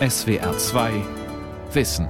SWR 0.00 0.58
2 0.58 0.92
Wissen. 1.72 2.08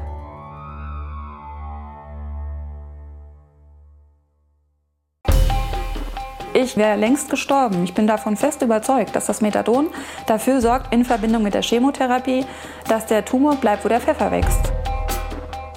Ich 6.55 6.79
wäre 6.79 6.97
längst 6.97 7.29
gestorben. 7.29 7.85
Ich 7.85 7.93
bin 7.93 8.07
davon 8.07 8.39
fest 8.39 8.63
überzeugt, 8.63 9.15
dass 9.15 9.27
das 9.27 9.43
Methadon 9.43 9.89
dafür 10.27 10.63
sorgt, 10.63 10.95
in 10.95 11.05
Verbindung 11.05 11.43
mit 11.43 11.53
der 11.53 11.61
Chemotherapie, 11.61 12.47
dass 12.89 13.05
der 13.05 13.23
Tumor 13.23 13.57
bleibt, 13.57 13.85
wo 13.85 13.91
der 13.91 14.01
Pfeffer 14.01 14.31
wächst. 14.31 14.73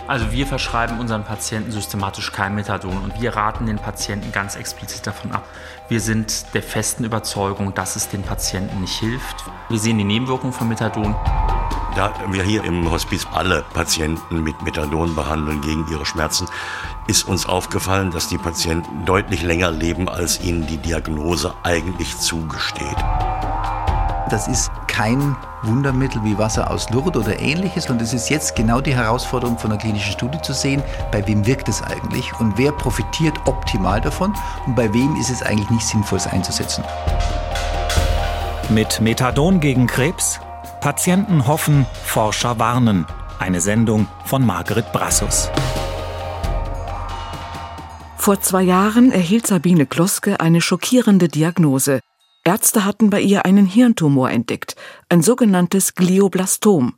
Also 0.08 0.32
wir 0.32 0.48
verschreiben 0.48 1.02
unseren 1.02 1.26
Patienten 1.26 1.72
systematisch 1.72 2.32
kein 2.32 2.56
Methadon 2.56 2.98
und 3.04 3.20
wir 3.20 3.36
raten 3.36 3.66
den 3.66 3.80
Patienten 3.80 4.32
ganz 4.32 4.56
explizit 4.56 5.06
davon 5.06 5.34
ab. 5.34 5.44
Wir 5.90 6.00
sind 6.00 6.54
der 6.54 6.64
festen 6.64 7.04
Überzeugung, 7.04 7.74
dass 7.74 7.98
es 7.98 8.08
den 8.08 8.24
Patienten 8.24 8.80
nicht 8.80 8.98
hilft. 8.98 9.44
Wir 9.68 9.78
sehen 9.78 9.98
die 9.98 10.06
Nebenwirkungen 10.06 10.54
von 10.54 10.70
Methadon. 10.70 11.14
Da 11.98 12.14
wir 12.30 12.44
hier 12.44 12.64
im 12.64 12.92
Hospiz 12.92 13.26
alle 13.34 13.66
Patienten 13.74 14.44
mit 14.44 14.62
Methadon 14.62 15.16
behandeln 15.16 15.62
gegen 15.62 15.88
ihre 15.90 16.06
Schmerzen, 16.06 16.48
ist 17.08 17.28
uns 17.28 17.48
aufgefallen, 17.48 18.12
dass 18.12 18.28
die 18.28 18.38
Patienten 18.38 19.04
deutlich 19.06 19.42
länger 19.42 19.72
leben, 19.72 20.08
als 20.08 20.40
ihnen 20.42 20.68
die 20.68 20.78
Diagnose 20.78 21.56
eigentlich 21.64 22.16
zugesteht. 22.20 22.96
Das 24.30 24.48
ist 24.48 24.70
kein 24.86 25.36
Wundermittel 25.64 26.24
wie 26.24 26.38
Wasser 26.38 26.70
aus 26.70 26.88
Lourdes 26.92 27.26
oder 27.26 27.40
ähnliches. 27.40 27.90
Und 27.90 28.00
es 28.00 28.14
ist 28.14 28.30
jetzt 28.30 28.56
genau 28.56 28.80
die 28.80 28.94
Herausforderung 28.94 29.58
von 29.58 29.72
einer 29.72 29.80
klinischen 29.80 30.12
Studie 30.12 30.40
zu 30.44 30.54
sehen, 30.54 30.84
bei 31.12 31.26
wem 31.26 31.48
wirkt 31.48 31.68
es 31.68 31.82
eigentlich 31.82 32.32
und 32.40 32.60
wer 32.60 32.74
profitiert 32.74 33.40
optimal 33.46 34.02
davon 34.02 34.36
und 34.68 34.76
bei 34.76 34.94
wem 34.94 35.16
ist 35.16 35.32
es 35.32 35.42
eigentlich 35.42 35.72
nicht 35.72 35.88
sinnvoll, 35.88 36.20
es 36.20 36.28
einzusetzen. 36.28 36.84
Mit 38.70 39.02
Methadon 39.02 39.60
gegen 39.60 39.88
Krebs 39.88 40.40
Patienten 40.82 41.48
hoffen, 41.48 41.86
Forscher 42.06 42.60
warnen. 42.60 43.06
Eine 43.40 43.62
Sendung 43.62 44.08
von 44.26 44.46
Margret 44.46 44.92
Brassus. 44.94 45.50
Vor 48.18 48.42
zwei 48.42 48.62
Jahren 48.62 49.12
erhielt 49.12 49.48
Sabine 49.48 49.86
Kloske 49.86 50.40
eine 50.40 50.62
schockierende 50.62 51.28
Diagnose. 51.28 52.00
Ärzte 52.44 52.86
hatten 52.86 53.10
bei 53.10 53.22
ihr 53.22 53.46
einen 53.46 53.66
Hirntumor 53.66 54.30
entdeckt, 54.30 54.76
ein 55.10 55.22
sogenanntes 55.22 55.96
Glioblastom. 55.96 56.96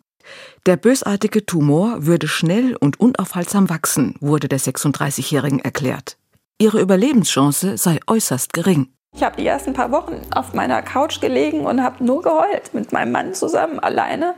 Der 0.66 0.76
bösartige 0.76 1.46
Tumor 1.46 2.06
würde 2.06 2.28
schnell 2.28 2.76
und 2.76 3.00
unaufhaltsam 3.00 3.70
wachsen, 3.70 4.16
wurde 4.20 4.48
der 4.48 4.60
36-Jährigen 4.60 5.60
erklärt. 5.60 6.18
Ihre 6.60 6.82
Überlebenschance 6.82 7.78
sei 7.78 8.00
äußerst 8.08 8.54
gering. 8.54 8.90
Ich 9.16 9.24
habe 9.24 9.36
die 9.36 9.48
ersten 9.48 9.74
paar 9.74 9.92
Wochen 9.92 10.22
auf 10.34 10.54
meiner 10.54 10.82
Couch 10.82 11.20
gelegen 11.20 11.66
und 11.66 11.84
habe 11.84 12.04
nur 12.04 12.22
geheult 12.22 12.74
mit 12.74 12.92
meinem 12.92 13.12
Mann 13.12 13.34
zusammen, 13.34 13.80
alleine, 13.80 14.36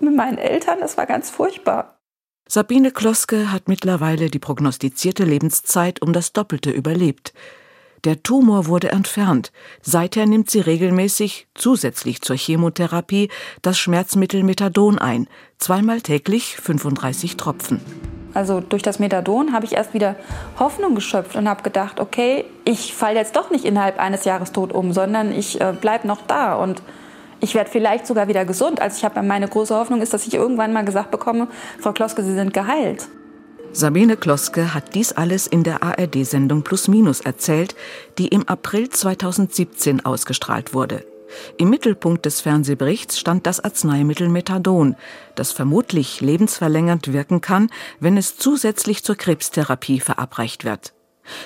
mit 0.00 0.14
meinen 0.14 0.38
Eltern. 0.38 0.78
Das 0.80 0.96
war 0.96 1.06
ganz 1.06 1.28
furchtbar. 1.28 1.98
Sabine 2.48 2.92
Kloske 2.92 3.50
hat 3.50 3.68
mittlerweile 3.68 4.30
die 4.30 4.38
prognostizierte 4.38 5.24
Lebenszeit 5.24 6.00
um 6.00 6.12
das 6.12 6.32
Doppelte 6.32 6.70
überlebt. 6.70 7.34
Der 8.04 8.22
Tumor 8.22 8.66
wurde 8.66 8.92
entfernt. 8.92 9.50
Seither 9.82 10.26
nimmt 10.26 10.48
sie 10.48 10.60
regelmäßig, 10.60 11.48
zusätzlich 11.54 12.22
zur 12.22 12.36
Chemotherapie, 12.36 13.28
das 13.62 13.78
Schmerzmittel 13.78 14.44
Methadon 14.44 14.98
ein, 14.98 15.26
zweimal 15.58 16.00
täglich 16.00 16.56
35 16.56 17.36
Tropfen. 17.36 17.80
Also 18.36 18.60
durch 18.60 18.82
das 18.82 18.98
Methadon 18.98 19.54
habe 19.54 19.64
ich 19.64 19.72
erst 19.72 19.94
wieder 19.94 20.14
Hoffnung 20.58 20.94
geschöpft 20.94 21.36
und 21.36 21.48
habe 21.48 21.62
gedacht, 21.62 22.00
okay, 22.00 22.44
ich 22.66 22.94
falle 22.94 23.16
jetzt 23.16 23.34
doch 23.34 23.50
nicht 23.50 23.64
innerhalb 23.64 23.98
eines 23.98 24.26
Jahres 24.26 24.52
tot 24.52 24.74
um, 24.74 24.92
sondern 24.92 25.32
ich 25.32 25.58
äh, 25.58 25.72
bleibe 25.72 26.06
noch 26.06 26.20
da 26.20 26.54
und 26.54 26.82
ich 27.40 27.54
werde 27.54 27.70
vielleicht 27.70 28.06
sogar 28.06 28.28
wieder 28.28 28.44
gesund. 28.44 28.82
Also 28.82 28.98
ich 28.98 29.04
habe 29.06 29.22
meine 29.22 29.48
große 29.48 29.74
Hoffnung 29.74 30.02
ist, 30.02 30.12
dass 30.12 30.26
ich 30.26 30.34
irgendwann 30.34 30.74
mal 30.74 30.84
gesagt 30.84 31.10
bekomme, 31.10 31.48
Frau 31.80 31.92
Kloske, 31.92 32.22
Sie 32.22 32.34
sind 32.34 32.52
geheilt. 32.52 33.08
Sabine 33.72 34.18
Kloske 34.18 34.74
hat 34.74 34.94
dies 34.94 35.12
alles 35.12 35.46
in 35.46 35.62
der 35.62 35.82
ARD-Sendung 35.82 36.62
Plus 36.62 36.88
Minus 36.88 37.20
erzählt, 37.20 37.74
die 38.18 38.28
im 38.28 38.46
April 38.46 38.90
2017 38.90 40.04
ausgestrahlt 40.04 40.74
wurde. 40.74 41.04
Im 41.58 41.70
Mittelpunkt 41.70 42.26
des 42.26 42.40
Fernsehberichts 42.40 43.18
stand 43.18 43.46
das 43.46 43.60
Arzneimittel 43.60 44.28
Methadon, 44.28 44.96
das 45.34 45.52
vermutlich 45.52 46.20
lebensverlängernd 46.20 47.12
wirken 47.12 47.40
kann, 47.40 47.70
wenn 48.00 48.16
es 48.16 48.36
zusätzlich 48.36 49.04
zur 49.04 49.16
Krebstherapie 49.16 50.00
verabreicht 50.00 50.64
wird. 50.64 50.92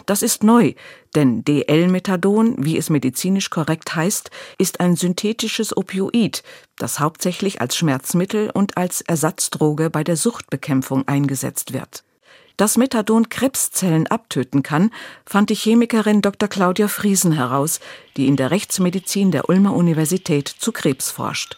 Das 0.07 0.23
ist 0.23 0.43
neu, 0.45 0.75
denn 1.15 1.45
DL-Methadon, 1.45 2.57
wie 2.59 2.77
es 2.77 2.91
medizinisch 2.91 3.51
korrekt 3.51 3.95
heißt, 3.95 4.31
ist 4.59 4.81
ein 4.81 4.97
synthetisches 4.97 5.77
Opioid, 5.77 6.43
das 6.77 7.01
hauptsächlich 7.01 7.61
als 7.61 7.77
Schmerzmittel 7.77 8.51
und 8.53 8.77
als 8.77 9.01
Ersatzdroge 9.01 9.91
bei 9.91 10.05
der 10.05 10.17
Suchtbekämpfung 10.17 11.09
eingesetzt 11.09 11.73
wird. 11.73 12.05
Dass 12.61 12.77
Methadon 12.77 13.31
Krebszellen 13.31 14.07
abtöten 14.07 14.63
kann, 14.63 14.91
fand 15.25 15.49
die 15.49 15.55
Chemikerin 15.55 16.21
Dr. 16.21 16.47
Claudia 16.47 16.89
Friesen 16.89 17.33
heraus, 17.33 17.81
die 18.19 18.27
in 18.27 18.37
der 18.37 18.51
Rechtsmedizin 18.51 19.31
der 19.31 19.49
Ulmer 19.49 19.73
Universität 19.73 20.47
zu 20.47 20.71
Krebs 20.71 21.11
forscht. 21.11 21.57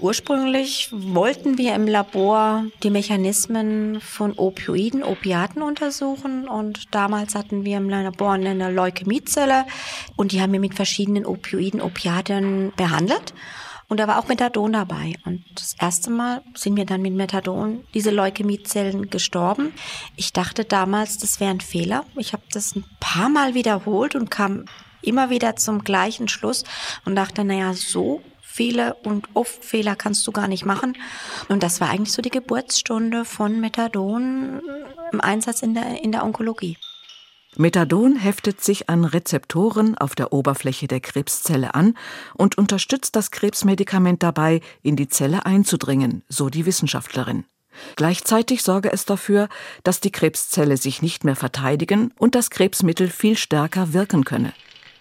Ursprünglich 0.00 0.88
wollten 0.90 1.58
wir 1.58 1.76
im 1.76 1.86
Labor 1.86 2.64
die 2.82 2.90
Mechanismen 2.90 4.00
von 4.00 4.32
Opioiden, 4.36 5.04
Opiaten 5.04 5.62
untersuchen 5.62 6.48
und 6.48 6.92
damals 6.92 7.36
hatten 7.36 7.64
wir 7.64 7.76
im 7.76 7.88
Labor 7.88 8.32
eine 8.32 8.72
Leukämiezelle 8.72 9.64
und 10.16 10.32
die 10.32 10.40
haben 10.40 10.52
wir 10.52 10.58
mit 10.58 10.74
verschiedenen 10.74 11.24
Opioiden, 11.24 11.80
Opiaten 11.80 12.72
behandelt. 12.76 13.32
Und 13.88 14.00
da 14.00 14.08
war 14.08 14.18
auch 14.18 14.28
Methadon 14.28 14.72
dabei. 14.72 15.14
Und 15.24 15.44
das 15.54 15.76
erste 15.78 16.10
Mal 16.10 16.42
sind 16.54 16.74
mir 16.74 16.86
dann 16.86 17.02
mit 17.02 17.14
Methadon 17.14 17.84
diese 17.94 18.10
Leukämiezellen 18.10 19.10
gestorben. 19.10 19.72
Ich 20.16 20.32
dachte 20.32 20.64
damals, 20.64 21.18
das 21.18 21.38
wäre 21.38 21.50
ein 21.50 21.60
Fehler. 21.60 22.04
Ich 22.16 22.32
habe 22.32 22.42
das 22.50 22.74
ein 22.74 22.84
paar 22.98 23.28
Mal 23.28 23.54
wiederholt 23.54 24.16
und 24.16 24.30
kam 24.30 24.64
immer 25.02 25.30
wieder 25.30 25.56
zum 25.56 25.84
gleichen 25.84 26.26
Schluss 26.26 26.64
und 27.04 27.14
dachte, 27.14 27.44
naja, 27.44 27.74
so 27.74 28.22
viele 28.40 28.94
und 29.04 29.28
oft 29.34 29.64
Fehler 29.64 29.94
kannst 29.94 30.26
du 30.26 30.32
gar 30.32 30.48
nicht 30.48 30.64
machen. 30.64 30.96
Und 31.48 31.62
das 31.62 31.80
war 31.80 31.90
eigentlich 31.90 32.12
so 32.12 32.22
die 32.22 32.30
Geburtsstunde 32.30 33.24
von 33.24 33.60
Methadon 33.60 34.62
im 35.12 35.20
Einsatz 35.20 35.62
in 35.62 35.74
der, 35.74 36.02
in 36.02 36.10
der 36.10 36.24
Onkologie. 36.24 36.76
Methadon 37.58 38.16
heftet 38.16 38.62
sich 38.62 38.90
an 38.90 39.04
Rezeptoren 39.04 39.96
auf 39.96 40.14
der 40.14 40.32
Oberfläche 40.32 40.88
der 40.88 41.00
Krebszelle 41.00 41.74
an 41.74 41.96
und 42.34 42.58
unterstützt 42.58 43.16
das 43.16 43.30
Krebsmedikament 43.30 44.22
dabei, 44.22 44.60
in 44.82 44.96
die 44.96 45.08
Zelle 45.08 45.46
einzudringen, 45.46 46.22
so 46.28 46.50
die 46.50 46.66
Wissenschaftlerin. 46.66 47.44
Gleichzeitig 47.96 48.62
sorge 48.62 48.92
es 48.92 49.04
dafür, 49.04 49.48
dass 49.84 50.00
die 50.00 50.12
Krebszelle 50.12 50.76
sich 50.76 51.02
nicht 51.02 51.24
mehr 51.24 51.36
verteidigen 51.36 52.12
und 52.18 52.34
das 52.34 52.50
Krebsmittel 52.50 53.08
viel 53.08 53.36
stärker 53.36 53.92
wirken 53.92 54.24
könne. 54.24 54.52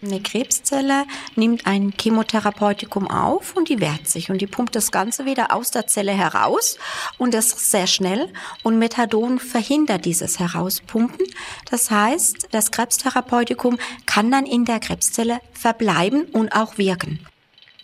Eine 0.06 0.22
Krebszelle 0.22 1.06
nimmt 1.36 1.66
ein 1.66 1.92
Chemotherapeutikum 2.00 3.10
auf 3.10 3.56
und 3.56 3.70
die 3.70 3.80
wehrt 3.80 4.08
sich 4.08 4.30
und 4.30 4.40
die 4.40 4.46
pumpt 4.46 4.76
das 4.76 4.92
Ganze 4.92 5.26
wieder 5.26 5.52
aus 5.52 5.72
der 5.72 5.88
Zelle 5.88 6.12
heraus 6.12 6.78
und 7.18 7.34
das 7.34 7.72
sehr 7.72 7.88
schnell 7.88 8.32
und 8.62 8.78
Methadon 8.78 9.40
verhindert 9.40 10.06
dieses 10.06 10.38
Herauspumpen. 10.38 11.26
Das 11.72 11.90
heißt, 11.90 12.50
das 12.52 12.70
Krebstherapeutikum 12.70 13.80
kann 14.06 14.30
dann 14.30 14.46
in 14.46 14.66
der 14.66 14.80
Krebszelle 14.80 15.40
verbleiben 15.54 16.26
und 16.26 16.56
auch 16.56 16.78
wirken. 16.78 17.20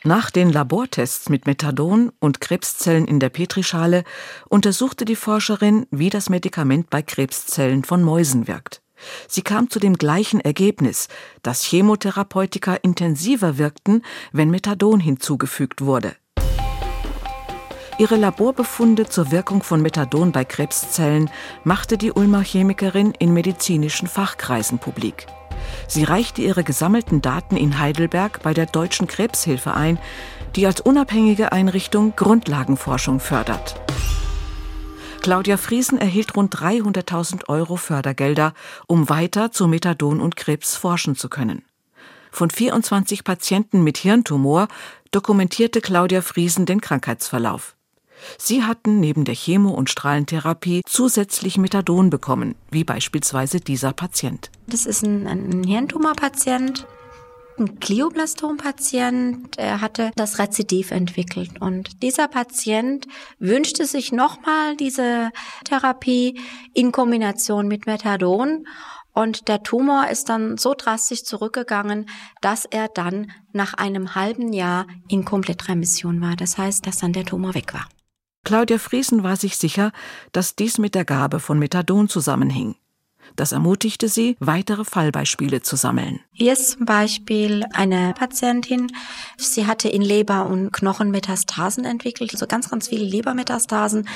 Nach 0.03 0.29
den 0.29 0.51
Labortests 0.51 1.27
mit 1.29 1.47
Methadon 1.47 2.11
und 2.19 2.39
Krebszellen 2.39 3.05
in 3.05 3.19
der 3.19 3.29
Petrischale 3.29 4.03
untersuchte 4.47 5.05
die 5.05 5.15
Forscherin, 5.15 5.87
wie 5.89 6.11
das 6.11 6.29
Medikament 6.29 6.91
bei 6.91 7.01
Krebszellen 7.01 7.83
von 7.83 8.03
Mäusen 8.03 8.47
wirkt. 8.47 8.83
Sie 9.27 9.41
kam 9.41 9.69
zu 9.69 9.79
dem 9.79 9.97
gleichen 9.97 10.39
Ergebnis, 10.39 11.07
dass 11.43 11.63
Chemotherapeutika 11.63 12.75
intensiver 12.75 13.57
wirkten, 13.57 14.03
wenn 14.31 14.49
Methadon 14.49 14.99
hinzugefügt 14.99 15.81
wurde. 15.81 16.15
Ihre 17.97 18.15
Laborbefunde 18.15 19.07
zur 19.07 19.31
Wirkung 19.31 19.61
von 19.61 19.81
Methadon 19.81 20.31
bei 20.31 20.43
Krebszellen 20.43 21.29
machte 21.63 21.97
die 21.97 22.11
Ulmer 22.11 22.41
Chemikerin 22.41 23.13
in 23.19 23.33
medizinischen 23.33 24.07
Fachkreisen 24.07 24.79
publik. 24.79 25.27
Sie 25.87 26.03
reichte 26.03 26.41
ihre 26.41 26.63
gesammelten 26.63 27.21
Daten 27.21 27.55
in 27.57 27.79
Heidelberg 27.79 28.41
bei 28.41 28.53
der 28.53 28.65
Deutschen 28.65 29.07
Krebshilfe 29.07 29.75
ein, 29.75 29.99
die 30.55 30.65
als 30.65 30.81
unabhängige 30.81 31.51
Einrichtung 31.51 32.13
Grundlagenforschung 32.15 33.19
fördert. 33.19 33.79
Claudia 35.21 35.57
Friesen 35.57 35.99
erhielt 35.99 36.35
rund 36.35 36.55
300.000 36.55 37.47
Euro 37.47 37.75
Fördergelder, 37.75 38.55
um 38.87 39.07
weiter 39.07 39.51
zu 39.51 39.67
Methadon 39.67 40.19
und 40.19 40.35
Krebs 40.35 40.75
forschen 40.75 41.15
zu 41.15 41.29
können. 41.29 41.63
Von 42.31 42.49
24 42.49 43.23
Patienten 43.23 43.83
mit 43.83 43.97
Hirntumor 43.97 44.67
dokumentierte 45.11 45.79
Claudia 45.79 46.21
Friesen 46.21 46.65
den 46.65 46.81
Krankheitsverlauf. 46.81 47.75
Sie 48.39 48.63
hatten 48.63 48.99
neben 48.99 49.23
der 49.23 49.35
Chemo- 49.35 49.75
und 49.75 49.91
Strahlentherapie 49.91 50.81
zusätzlich 50.87 51.59
Methadon 51.59 52.09
bekommen, 52.09 52.55
wie 52.71 52.83
beispielsweise 52.83 53.59
dieser 53.59 53.93
Patient. 53.93 54.49
Das 54.65 54.87
ist 54.87 55.03
ein, 55.03 55.27
ein 55.27 55.63
Hirntumorpatient, 55.63 56.87
ein 57.61 57.79
Glioblastom-Patient, 57.79 59.57
hatte 59.57 60.11
das 60.15 60.39
Rezidiv 60.39 60.91
entwickelt. 60.91 61.61
Und 61.61 62.01
dieser 62.03 62.27
Patient 62.27 63.07
wünschte 63.39 63.85
sich 63.85 64.11
nochmal 64.11 64.75
diese 64.75 65.31
Therapie 65.63 66.39
in 66.73 66.91
Kombination 66.91 67.67
mit 67.67 67.85
Methadon. 67.85 68.65
Und 69.13 69.47
der 69.49 69.61
Tumor 69.61 70.07
ist 70.09 70.29
dann 70.29 70.57
so 70.57 70.73
drastisch 70.73 71.23
zurückgegangen, 71.23 72.09
dass 72.41 72.65
er 72.65 72.87
dann 72.87 73.31
nach 73.51 73.73
einem 73.73 74.15
halben 74.15 74.53
Jahr 74.53 74.87
in 75.09 75.25
Komplettremission 75.25 76.21
war. 76.21 76.35
Das 76.35 76.57
heißt, 76.57 76.87
dass 76.87 76.99
dann 76.99 77.13
der 77.13 77.25
Tumor 77.25 77.53
weg 77.53 77.73
war. 77.73 77.87
Claudia 78.43 78.79
Friesen 78.79 79.21
war 79.21 79.35
sich 79.35 79.57
sicher, 79.57 79.91
dass 80.31 80.55
dies 80.55 80.77
mit 80.77 80.95
der 80.95 81.05
Gabe 81.05 81.39
von 81.39 81.59
Methadon 81.59 82.09
zusammenhing. 82.09 82.75
Das 83.35 83.51
ermutigte 83.51 84.07
sie, 84.07 84.35
weitere 84.39 84.85
Fallbeispiele 84.85 85.61
zu 85.61 85.75
sammeln. 85.75 86.19
Hier 86.31 86.53
ist 86.53 86.71
zum 86.71 86.85
Beispiel 86.85 87.65
eine 87.73 88.13
Patientin, 88.13 88.91
sie 89.37 89.67
hatte 89.67 89.89
in 89.89 90.01
Leber- 90.01 90.45
und 90.45 90.71
Knochenmetastasen 90.71 91.85
entwickelt, 91.85 92.33
also 92.33 92.47
ganz, 92.47 92.69
ganz 92.69 92.87
viele 92.87 93.05
Lebermetastasen. 93.05 94.07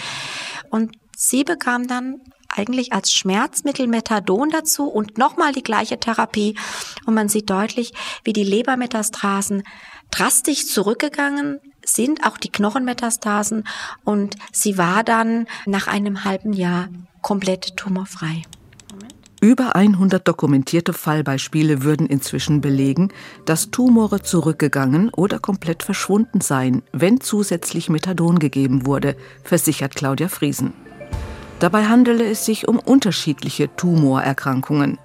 Und 0.69 0.97
sie 1.15 1.43
bekam 1.43 1.87
dann 1.87 2.21
eigentlich 2.49 2.93
als 2.93 3.11
Schmerzmittel 3.11 3.87
Methadon 3.87 4.49
dazu 4.49 4.87
und 4.87 5.17
nochmal 5.17 5.51
die 5.51 5.63
gleiche 5.63 5.99
Therapie. 5.99 6.57
Und 7.05 7.13
man 7.13 7.29
sieht 7.29 7.49
deutlich, 7.49 7.93
wie 8.23 8.33
die 8.33 8.43
Lebermetastasen 8.43 9.63
drastisch 10.11 10.67
zurückgegangen 10.67 11.59
sind, 11.83 12.25
auch 12.25 12.37
die 12.37 12.51
Knochenmetastasen. 12.51 13.67
Und 14.03 14.35
sie 14.51 14.77
war 14.77 15.03
dann 15.03 15.47
nach 15.65 15.87
einem 15.87 16.23
halben 16.23 16.53
Jahr 16.53 16.87
komplett 17.21 17.75
tumorfrei. 17.75 18.43
Über 19.45 19.75
100 19.75 20.27
dokumentierte 20.27 20.91
Fallbeispiele 20.91 21.83
würden 21.83 22.07
inzwischen 22.07 22.61
belegen, 22.61 23.09
dass 23.45 23.69
Tumore 23.69 24.23
zurückgegangen 24.23 25.11
oder 25.11 25.37
komplett 25.37 25.83
verschwunden 25.83 26.41
seien, 26.41 26.81
wenn 26.91 27.21
zusätzlich 27.21 27.87
Methadon 27.87 28.39
gegeben 28.39 28.87
wurde, 28.87 29.15
versichert 29.43 29.93
Claudia 29.93 30.29
Friesen. 30.29 30.73
Dabei 31.59 31.85
handele 31.85 32.27
es 32.27 32.43
sich 32.43 32.67
um 32.67 32.79
unterschiedliche 32.79 33.69
Tumorerkrankungen. 33.75 34.97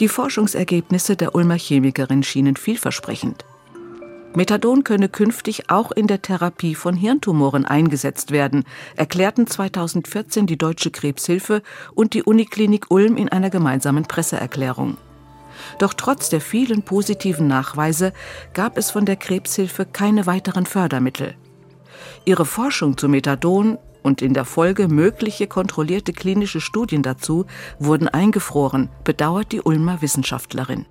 Die 0.00 0.08
Forschungsergebnisse 0.08 1.14
der 1.14 1.34
Ulmer 1.34 1.58
Chemikerin 1.58 2.22
schienen 2.22 2.56
vielversprechend. 2.56 3.44
Methadon 4.36 4.84
könne 4.84 5.08
künftig 5.08 5.70
auch 5.70 5.92
in 5.92 6.08
der 6.08 6.20
Therapie 6.20 6.74
von 6.74 6.94
Hirntumoren 6.94 7.64
eingesetzt 7.64 8.32
werden, 8.32 8.64
erklärten 8.94 9.46
2014 9.46 10.46
die 10.46 10.58
Deutsche 10.58 10.90
Krebshilfe 10.90 11.62
und 11.94 12.12
die 12.12 12.22
Uniklinik 12.22 12.90
Ulm 12.90 13.16
in 13.16 13.30
einer 13.30 13.48
gemeinsamen 13.48 14.04
Presseerklärung. 14.04 14.98
Doch 15.78 15.94
trotz 15.94 16.28
der 16.28 16.42
vielen 16.42 16.82
positiven 16.82 17.46
Nachweise 17.46 18.12
gab 18.52 18.76
es 18.76 18.90
von 18.90 19.06
der 19.06 19.16
Krebshilfe 19.16 19.86
keine 19.86 20.26
weiteren 20.26 20.66
Fördermittel. 20.66 21.34
Ihre 22.26 22.44
Forschung 22.44 22.98
zu 22.98 23.08
Methadon 23.08 23.78
und 24.02 24.20
in 24.20 24.34
der 24.34 24.44
Folge 24.44 24.88
mögliche 24.88 25.46
kontrollierte 25.46 26.12
klinische 26.12 26.60
Studien 26.60 27.02
dazu 27.02 27.46
wurden 27.78 28.06
eingefroren, 28.06 28.90
bedauert 29.02 29.52
die 29.52 29.62
Ulmer 29.62 30.02
Wissenschaftlerin. 30.02 30.84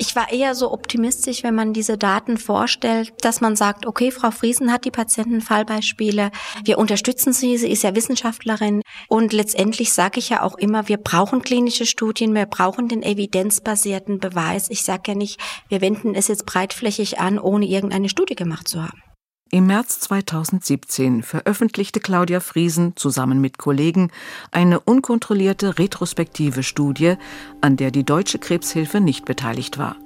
Ich 0.00 0.14
war 0.14 0.32
eher 0.32 0.54
so 0.54 0.70
optimistisch, 0.70 1.42
wenn 1.42 1.56
man 1.56 1.72
diese 1.72 1.98
Daten 1.98 2.38
vorstellt, 2.38 3.12
dass 3.22 3.40
man 3.40 3.56
sagt, 3.56 3.84
okay, 3.84 4.12
Frau 4.12 4.30
Friesen 4.30 4.72
hat 4.72 4.84
die 4.84 4.92
Patientenfallbeispiele, 4.92 6.30
wir 6.64 6.78
unterstützen 6.78 7.32
sie, 7.32 7.58
sie 7.58 7.68
ist 7.68 7.82
ja 7.82 7.96
Wissenschaftlerin 7.96 8.82
und 9.08 9.32
letztendlich 9.32 9.92
sage 9.92 10.20
ich 10.20 10.28
ja 10.28 10.42
auch 10.44 10.56
immer, 10.56 10.86
wir 10.86 10.98
brauchen 10.98 11.42
klinische 11.42 11.84
Studien, 11.84 12.32
wir 12.32 12.46
brauchen 12.46 12.86
den 12.86 13.02
evidenzbasierten 13.02 14.20
Beweis. 14.20 14.70
Ich 14.70 14.84
sage 14.84 15.02
ja 15.08 15.14
nicht, 15.16 15.40
wir 15.68 15.80
wenden 15.80 16.14
es 16.14 16.28
jetzt 16.28 16.46
breitflächig 16.46 17.18
an, 17.18 17.40
ohne 17.40 17.66
irgendeine 17.66 18.08
Studie 18.08 18.36
gemacht 18.36 18.68
zu 18.68 18.80
haben. 18.84 19.02
Im 19.50 19.66
März 19.66 20.00
2017 20.00 21.22
veröffentlichte 21.22 22.00
Claudia 22.00 22.40
Friesen 22.40 22.96
zusammen 22.96 23.40
mit 23.40 23.56
Kollegen 23.56 24.10
eine 24.50 24.78
unkontrollierte 24.78 25.78
retrospektive 25.78 26.62
Studie, 26.62 27.14
an 27.62 27.78
der 27.78 27.90
die 27.90 28.04
Deutsche 28.04 28.38
Krebshilfe 28.38 29.00
nicht 29.00 29.24
beteiligt 29.24 29.78
war. 29.78 29.96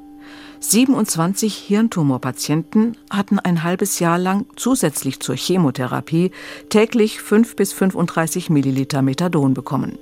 27 0.61 1.56
Hirntumorpatienten 1.56 2.97
hatten 3.11 3.41
ein 3.41 3.65
halbes 3.65 3.99
Jahr 3.99 4.17
lang 4.17 4.47
zusätzlich 4.55 5.19
zur 5.19 5.35
Chemotherapie 5.35 6.31
täglich 6.69 7.21
5 7.21 7.56
bis 7.56 7.73
35 7.73 8.49
Milliliter 8.49 9.03
Methadon 9.03 9.55
bekommen. 9.55 9.99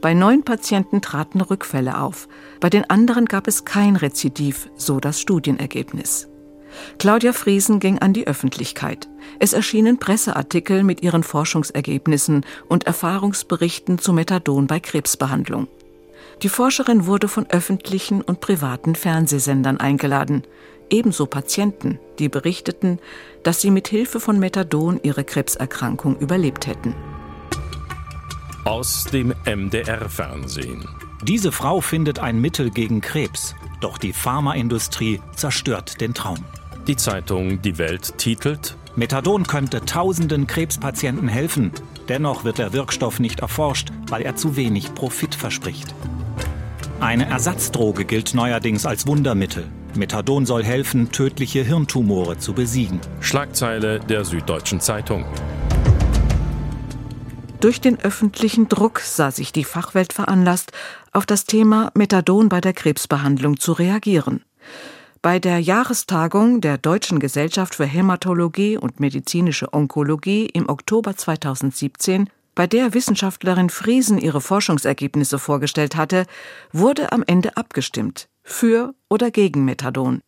Bei 0.00 0.14
neun 0.14 0.44
Patienten 0.44 1.02
traten 1.02 1.40
Rückfälle 1.40 1.98
auf, 2.00 2.28
bei 2.60 2.70
den 2.70 2.88
anderen 2.88 3.24
gab 3.26 3.48
es 3.48 3.64
kein 3.64 3.96
Rezidiv, 3.96 4.70
so 4.76 5.00
das 5.00 5.20
Studienergebnis. 5.20 6.27
Claudia 6.98 7.32
Friesen 7.32 7.80
ging 7.80 7.98
an 7.98 8.12
die 8.12 8.26
Öffentlichkeit. 8.26 9.08
Es 9.38 9.52
erschienen 9.52 9.98
Presseartikel 9.98 10.82
mit 10.82 11.02
ihren 11.02 11.22
Forschungsergebnissen 11.22 12.44
und 12.68 12.86
Erfahrungsberichten 12.86 13.98
zu 13.98 14.12
Methadon 14.12 14.66
bei 14.66 14.80
Krebsbehandlung. 14.80 15.68
Die 16.42 16.48
Forscherin 16.48 17.06
wurde 17.06 17.28
von 17.28 17.46
öffentlichen 17.50 18.22
und 18.22 18.40
privaten 18.40 18.94
Fernsehsendern 18.94 19.78
eingeladen, 19.78 20.44
ebenso 20.90 21.26
Patienten, 21.26 21.98
die 22.18 22.28
berichteten, 22.28 22.98
dass 23.42 23.60
sie 23.60 23.70
mit 23.70 23.88
Hilfe 23.88 24.20
von 24.20 24.38
Methadon 24.38 25.00
ihre 25.02 25.24
Krebserkrankung 25.24 26.16
überlebt 26.18 26.66
hätten. 26.66 26.94
Aus 28.64 29.04
dem 29.04 29.34
MDR-Fernsehen. 29.44 30.86
Diese 31.22 31.52
Frau 31.52 31.80
findet 31.80 32.18
ein 32.20 32.40
Mittel 32.40 32.70
gegen 32.70 33.00
Krebs, 33.00 33.54
doch 33.80 33.98
die 33.98 34.12
Pharmaindustrie 34.12 35.20
zerstört 35.34 36.00
den 36.00 36.14
Traum. 36.14 36.44
Die 36.88 36.96
Zeitung 36.96 37.60
Die 37.60 37.76
Welt 37.76 38.16
titelt 38.16 38.74
Methadon 38.96 39.46
könnte 39.46 39.84
tausenden 39.84 40.46
Krebspatienten 40.46 41.28
helfen. 41.28 41.70
Dennoch 42.08 42.44
wird 42.44 42.56
der 42.56 42.72
Wirkstoff 42.72 43.20
nicht 43.20 43.40
erforscht, 43.40 43.90
weil 44.08 44.22
er 44.22 44.36
zu 44.36 44.56
wenig 44.56 44.94
Profit 44.94 45.34
verspricht. 45.34 45.94
Eine 46.98 47.28
Ersatzdroge 47.28 48.06
gilt 48.06 48.32
neuerdings 48.32 48.86
als 48.86 49.06
Wundermittel. 49.06 49.66
Methadon 49.96 50.46
soll 50.46 50.64
helfen, 50.64 51.12
tödliche 51.12 51.62
Hirntumore 51.62 52.38
zu 52.38 52.54
besiegen. 52.54 53.00
Schlagzeile 53.20 54.00
der 54.00 54.24
Süddeutschen 54.24 54.80
Zeitung. 54.80 55.26
Durch 57.60 57.82
den 57.82 58.00
öffentlichen 58.00 58.70
Druck 58.70 59.00
sah 59.00 59.30
sich 59.30 59.52
die 59.52 59.64
Fachwelt 59.64 60.14
veranlasst, 60.14 60.72
auf 61.12 61.26
das 61.26 61.44
Thema 61.44 61.92
Methadon 61.94 62.48
bei 62.48 62.62
der 62.62 62.72
Krebsbehandlung 62.72 63.60
zu 63.60 63.74
reagieren. 63.74 64.42
Bei 65.20 65.40
der 65.40 65.58
Jahrestagung 65.58 66.60
der 66.60 66.78
Deutschen 66.78 67.18
Gesellschaft 67.18 67.74
für 67.74 67.86
Hämatologie 67.86 68.76
und 68.76 69.00
medizinische 69.00 69.72
Onkologie 69.72 70.46
im 70.46 70.68
Oktober 70.68 71.16
2017, 71.16 72.30
bei 72.54 72.68
der 72.68 72.94
Wissenschaftlerin 72.94 73.68
Friesen 73.68 74.18
ihre 74.18 74.40
Forschungsergebnisse 74.40 75.40
vorgestellt 75.40 75.96
hatte, 75.96 76.24
wurde 76.72 77.10
am 77.10 77.24
Ende 77.26 77.56
abgestimmt 77.56 78.28
für 78.44 78.94
oder 79.08 79.32
gegen 79.32 79.64
Methadon. 79.64 80.20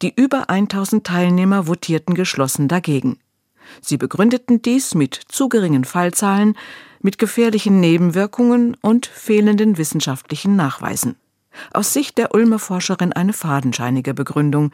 Die 0.00 0.14
über 0.14 0.48
1000 0.48 1.06
Teilnehmer 1.06 1.66
votierten 1.66 2.14
geschlossen 2.14 2.66
dagegen. 2.66 3.18
Sie 3.82 3.98
begründeten 3.98 4.62
dies 4.62 4.94
mit 4.94 5.20
zu 5.28 5.50
geringen 5.50 5.84
Fallzahlen, 5.84 6.56
mit 7.00 7.18
gefährlichen 7.18 7.80
Nebenwirkungen 7.80 8.74
und 8.80 9.04
fehlenden 9.04 9.76
wissenschaftlichen 9.76 10.56
Nachweisen. 10.56 11.16
Aus 11.72 11.92
Sicht 11.92 12.18
der 12.18 12.34
Ulmer 12.34 12.58
Forscherin 12.58 13.12
eine 13.12 13.32
fadenscheinige 13.32 14.14
Begründung, 14.14 14.72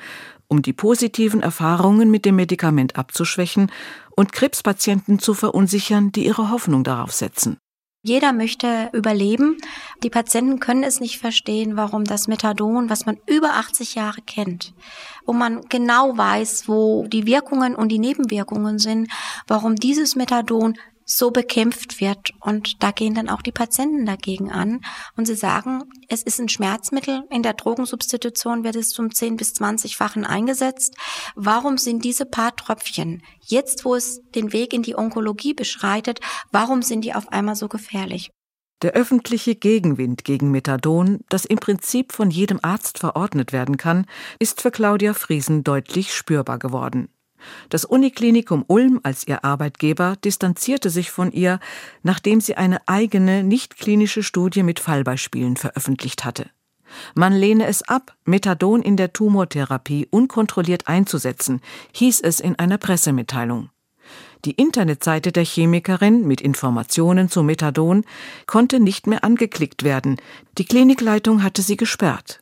um 0.49 0.63
die 0.63 0.73
positiven 0.73 1.43
Erfahrungen 1.43 2.11
mit 2.11 2.25
dem 2.25 2.37
Medikament 2.37 2.97
abzuschwächen 2.97 3.71
und 4.17 4.33
Krebspatienten 4.33 5.19
zu 5.19 5.35
verunsichern, 5.35 6.13
die 6.13 6.27
ihre 6.27 6.51
Hoffnung 6.51 6.85
darauf 6.85 7.13
setzen. 7.13 7.59
Jeder 8.03 8.33
möchte 8.33 8.89
überleben. 8.95 9.59
Die 10.03 10.09
Patienten 10.09 10.59
können 10.59 10.85
es 10.85 11.01
nicht 11.01 11.19
verstehen, 11.19 11.77
warum 11.77 12.05
das 12.05 12.29
Methadon, 12.29 12.89
was 12.89 13.05
man 13.05 13.19
über 13.27 13.57
80 13.57 13.95
Jahre 13.95 14.23
kennt, 14.23 14.73
wo 15.27 15.35
man 15.35 15.61
genau 15.69 16.17
weiß, 16.17 16.67
wo 16.67 17.07
die 17.09 17.27
Wirkungen 17.27 17.75
und 17.75 17.91
die 17.91 17.99
Nebenwirkungen 17.99 18.79
sind, 18.79 19.11
warum 19.47 19.77
dieses 19.77 20.17
Methadon 20.17 20.79
so 21.11 21.31
bekämpft 21.31 22.01
wird. 22.01 22.31
Und 22.41 22.83
da 22.83 22.93
gehen 22.93 23.15
dann 23.15 23.29
auch 23.29 23.43
die 23.43 23.53
Patienten 23.53 24.07
dagegen 24.07 24.51
an. 24.51 24.81
Und 25.17 25.27
sie 25.27 25.35
sagen, 25.35 25.83
es 26.09 26.23
ist 26.23 26.39
ein 26.39 26.49
Schmerzmittel. 26.49 27.25
In 27.31 27.43
der 27.43 27.55
Drogensubstitution 27.55 28.63
wird 28.63 28.77
es 28.77 28.91
zum 28.91 29.13
10 29.13 29.37
bis 29.37 29.53
20-fachen 29.55 30.25
eingesetzt. 30.25 30.95
Warum 31.35 31.79
sind 31.79 32.05
diese 32.05 32.27
paar 32.27 32.55
Tröpfchen, 32.55 33.23
jetzt 33.41 33.85
wo 33.85 33.97
es 33.97 34.21
den 34.35 34.53
Weg 34.53 34.73
in 34.73 34.83
die 34.83 34.97
Onkologie 34.97 35.55
beschreitet, 35.55 36.21
warum 36.53 36.83
sind 36.83 37.05
die 37.05 37.15
auf 37.15 37.29
einmal 37.33 37.57
so 37.57 37.69
gefährlich? 37.69 38.31
Der 38.83 38.93
öffentliche 38.93 39.57
Gegenwind 39.57 40.25
gegen 40.25 40.51
Methadon, 40.51 41.21
das 41.29 41.45
im 41.45 41.59
Prinzip 41.59 42.13
von 42.13 42.31
jedem 42.31 42.61
Arzt 42.63 42.99
verordnet 42.99 43.53
werden 43.53 43.77
kann, 43.77 44.07
ist 44.39 44.63
für 44.63 44.71
Claudia 44.71 45.13
Friesen 45.13 45.65
deutlich 45.65 46.15
spürbar 46.15 46.59
geworden. 46.59 47.09
Das 47.69 47.85
Uniklinikum 47.85 48.65
Ulm 48.67 49.01
als 49.03 49.27
ihr 49.27 49.45
Arbeitgeber 49.45 50.17
distanzierte 50.25 50.91
sich 50.91 51.11
von 51.11 51.33
ihr, 51.33 51.61
nachdem 52.03 52.41
sie 52.41 52.57
eine 52.57 52.87
eigene 52.87 53.43
nicht 53.43 53.77
klinische 53.77 54.23
Studie 54.23 54.63
mit 54.63 54.81
Fallbeispielen 54.81 55.57
veröffentlicht 55.57 56.25
hatte. 56.25 56.51
Man 57.15 57.33
lehne 57.33 57.67
es 57.67 57.83
ab, 57.83 58.15
Methadon 58.25 58.83
in 58.83 58.97
der 58.97 59.13
Tumortherapie 59.13 60.09
unkontrolliert 60.11 60.89
einzusetzen, 60.89 61.61
hieß 61.93 62.21
es 62.21 62.41
in 62.41 62.59
einer 62.59 62.79
Pressemitteilung. 62.79 63.71
Die 64.45 64.53
Internetseite 64.53 65.33
der 65.33 65.45
Chemikerin 65.45 66.27
mit 66.27 66.41
Informationen 66.41 67.29
zu 67.29 67.43
Methadon 67.43 68.05
konnte 68.47 68.81
nicht 68.81 69.07
mehr 69.07 69.23
angeklickt 69.23 69.85
werden. 69.85 70.17
Die 70.57 70.65
Klinikleitung 70.65 71.43
hatte 71.43 71.63
sie 71.63 71.77
gesperrt. 71.77 72.40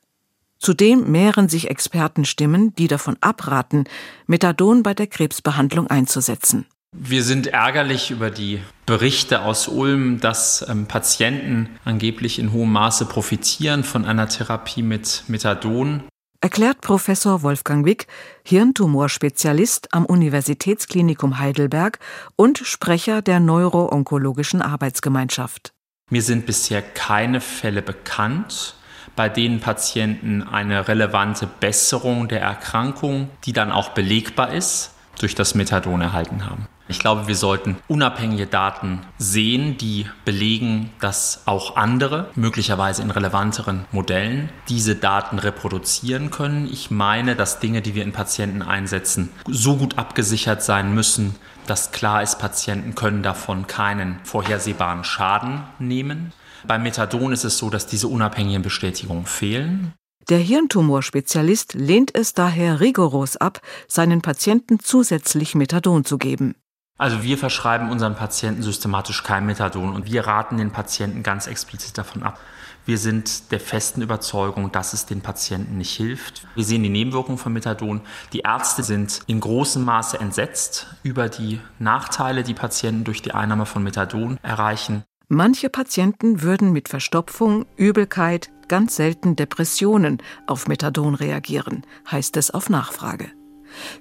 Zudem 0.58 1.10
mehren 1.10 1.48
sich 1.48 1.70
Expertenstimmen, 1.70 2.74
die 2.74 2.88
davon 2.88 3.16
abraten, 3.20 3.84
Methadon 4.26 4.82
bei 4.82 4.94
der 4.94 5.06
Krebsbehandlung 5.06 5.86
einzusetzen. 5.86 6.66
Wir 6.96 7.22
sind 7.22 7.48
ärgerlich 7.48 8.10
über 8.10 8.30
die 8.30 8.60
Berichte 8.86 9.42
aus 9.42 9.68
Ulm, 9.68 10.20
dass 10.20 10.66
ähm, 10.68 10.86
Patienten 10.86 11.68
angeblich 11.84 12.38
in 12.38 12.52
hohem 12.52 12.72
Maße 12.72 13.04
profitieren 13.04 13.84
von 13.84 14.06
einer 14.06 14.28
Therapie 14.28 14.82
mit 14.82 15.24
Methadon. 15.28 16.02
Erklärt 16.40 16.80
Professor 16.80 17.42
Wolfgang 17.42 17.84
Wick, 17.84 18.06
Hirntumorspezialist 18.44 19.92
am 19.92 20.06
Universitätsklinikum 20.06 21.38
Heidelberg 21.38 21.98
und 22.36 22.58
Sprecher 22.58 23.22
der 23.22 23.40
Neuroonkologischen 23.40 24.62
Arbeitsgemeinschaft. 24.62 25.72
Mir 26.10 26.22
sind 26.22 26.46
bisher 26.46 26.80
keine 26.80 27.40
Fälle 27.42 27.82
bekannt, 27.82 28.76
bei 29.18 29.28
denen 29.28 29.58
Patienten 29.58 30.44
eine 30.44 30.86
relevante 30.86 31.48
Besserung 31.48 32.28
der 32.28 32.40
Erkrankung, 32.40 33.28
die 33.44 33.52
dann 33.52 33.72
auch 33.72 33.88
belegbar 33.88 34.52
ist, 34.52 34.92
durch 35.18 35.34
das 35.34 35.56
Methadon 35.56 36.00
erhalten 36.00 36.46
haben. 36.46 36.68
Ich 36.86 37.00
glaube, 37.00 37.26
wir 37.26 37.34
sollten 37.34 37.78
unabhängige 37.88 38.46
Daten 38.46 39.00
sehen, 39.18 39.76
die 39.76 40.06
belegen, 40.24 40.92
dass 41.00 41.42
auch 41.46 41.74
andere, 41.74 42.30
möglicherweise 42.36 43.02
in 43.02 43.10
relevanteren 43.10 43.86
Modellen, 43.90 44.50
diese 44.68 44.94
Daten 44.94 45.40
reproduzieren 45.40 46.30
können. 46.30 46.68
Ich 46.72 46.92
meine, 46.92 47.34
dass 47.34 47.58
Dinge, 47.58 47.82
die 47.82 47.96
wir 47.96 48.04
in 48.04 48.12
Patienten 48.12 48.62
einsetzen, 48.62 49.30
so 49.48 49.78
gut 49.78 49.98
abgesichert 49.98 50.62
sein 50.62 50.94
müssen, 50.94 51.34
dass 51.66 51.90
klar 51.90 52.22
ist, 52.22 52.38
Patienten 52.38 52.94
können 52.94 53.24
davon 53.24 53.66
keinen 53.66 54.20
vorhersehbaren 54.22 55.02
Schaden 55.02 55.64
nehmen. 55.80 56.32
Beim 56.68 56.82
Methadon 56.82 57.32
ist 57.32 57.44
es 57.44 57.56
so, 57.56 57.70
dass 57.70 57.86
diese 57.86 58.08
unabhängigen 58.08 58.60
Bestätigungen 58.60 59.24
fehlen. 59.24 59.94
Der 60.28 60.36
Hirntumorspezialist 60.36 61.72
lehnt 61.72 62.14
es 62.14 62.34
daher 62.34 62.80
rigoros 62.80 63.38
ab, 63.38 63.62
seinen 63.88 64.20
Patienten 64.20 64.78
zusätzlich 64.78 65.54
Methadon 65.54 66.04
zu 66.04 66.18
geben. 66.18 66.54
Also 66.98 67.22
wir 67.22 67.38
verschreiben 67.38 67.90
unseren 67.90 68.16
Patienten 68.16 68.62
systematisch 68.62 69.22
kein 69.22 69.46
Methadon 69.46 69.94
und 69.94 70.04
wir 70.04 70.26
raten 70.26 70.58
den 70.58 70.70
Patienten 70.70 71.22
ganz 71.22 71.46
explizit 71.46 71.96
davon 71.96 72.22
ab. 72.22 72.38
Wir 72.84 72.98
sind 72.98 73.50
der 73.50 73.60
festen 73.60 74.02
Überzeugung, 74.02 74.70
dass 74.70 74.92
es 74.92 75.06
den 75.06 75.22
Patienten 75.22 75.78
nicht 75.78 75.96
hilft. 75.96 76.46
Wir 76.54 76.64
sehen 76.64 76.82
die 76.82 76.90
Nebenwirkungen 76.90 77.38
von 77.38 77.54
Methadon. 77.54 78.02
Die 78.34 78.40
Ärzte 78.40 78.82
sind 78.82 79.22
in 79.26 79.40
großem 79.40 79.82
Maße 79.82 80.20
entsetzt 80.20 80.88
über 81.02 81.30
die 81.30 81.60
Nachteile, 81.78 82.42
die 82.42 82.54
Patienten 82.54 83.04
durch 83.04 83.22
die 83.22 83.32
Einnahme 83.32 83.64
von 83.64 83.82
Methadon 83.82 84.38
erreichen. 84.42 85.04
Manche 85.30 85.68
Patienten 85.68 86.40
würden 86.40 86.72
mit 86.72 86.88
Verstopfung, 86.88 87.66
Übelkeit, 87.76 88.50
ganz 88.66 88.96
selten 88.96 89.36
Depressionen 89.36 90.22
auf 90.46 90.68
Methadon 90.68 91.14
reagieren, 91.14 91.84
heißt 92.10 92.38
es 92.38 92.50
auf 92.50 92.70
Nachfrage. 92.70 93.30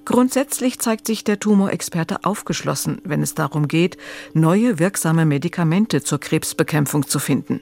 Grundsätzlich 0.06 0.78
zeigt 0.78 1.06
sich 1.06 1.24
der 1.24 1.38
Tumorexperte 1.38 2.24
aufgeschlossen, 2.24 3.02
wenn 3.04 3.22
es 3.22 3.34
darum 3.34 3.68
geht, 3.68 3.98
neue 4.32 4.78
wirksame 4.78 5.26
Medikamente 5.26 6.02
zur 6.02 6.18
Krebsbekämpfung 6.18 7.06
zu 7.06 7.18
finden. 7.18 7.60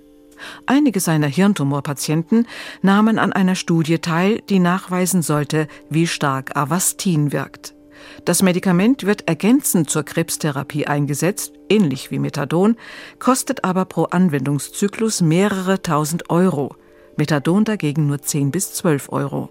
Einige 0.67 1.01
seiner 1.01 1.27
Hirntumorpatienten 1.27 2.47
nahmen 2.83 3.19
an 3.19 3.33
einer 3.33 3.57
Studie 3.57 3.99
teil, 3.99 4.43
die 4.49 4.61
nachweisen 4.61 5.23
sollte, 5.23 5.67
wie 5.91 6.07
stark 6.07 6.57
Avastin 6.57 7.33
wirkt. 7.33 7.76
Das 8.25 8.43
Medikament 8.43 9.05
wird 9.05 9.29
ergänzend 9.29 9.91
zur 9.91 10.03
Krebstherapie 10.05 10.87
eingesetzt, 10.87 11.53
ähnlich 11.69 12.11
wie 12.11 12.19
Methadon, 12.19 12.77
kostet 13.19 13.65
aber 13.65 13.85
pro 13.85 14.05
Anwendungszyklus 14.05 15.21
mehrere 15.21 15.83
tausend 15.83 16.31
Euro. 16.31 16.75
Methadon 17.17 17.65
dagegen 17.65 18.07
nur 18.07 18.21
10 18.21 18.51
bis 18.51 18.75
12 18.75 19.11
Euro. 19.11 19.51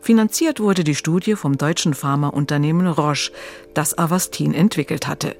Finanziert 0.00 0.60
wurde 0.60 0.84
die 0.84 0.94
Studie 0.94 1.34
vom 1.34 1.58
deutschen 1.58 1.94
Pharmaunternehmen 1.94 2.86
Roche, 2.86 3.32
das 3.74 3.98
Avastin 3.98 4.54
entwickelt 4.54 5.06
hatte. 5.06 5.36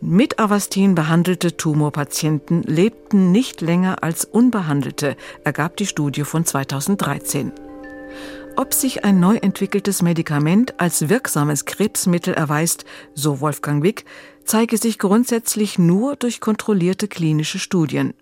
Mit 0.00 0.38
Avastin 0.38 0.94
behandelte 0.94 1.56
Tumorpatienten 1.56 2.62
lebten 2.62 3.32
nicht 3.32 3.60
länger 3.60 4.02
als 4.02 4.24
unbehandelte, 4.24 5.16
ergab 5.44 5.76
die 5.76 5.86
Studie 5.86 6.24
von 6.24 6.44
2013. 6.44 7.52
Ob 8.56 8.72
sich 8.72 9.04
ein 9.04 9.18
neu 9.18 9.36
entwickeltes 9.36 10.00
Medikament 10.00 10.78
als 10.78 11.08
wirksames 11.08 11.64
Krebsmittel 11.64 12.34
erweist, 12.34 12.84
so 13.12 13.40
Wolfgang 13.40 13.82
Wick, 13.82 14.04
zeige 14.44 14.78
sich 14.78 15.00
grundsätzlich 15.00 15.76
nur 15.76 16.14
durch 16.14 16.40
kontrollierte 16.40 17.08
klinische 17.08 17.58
Studien. 17.58 18.14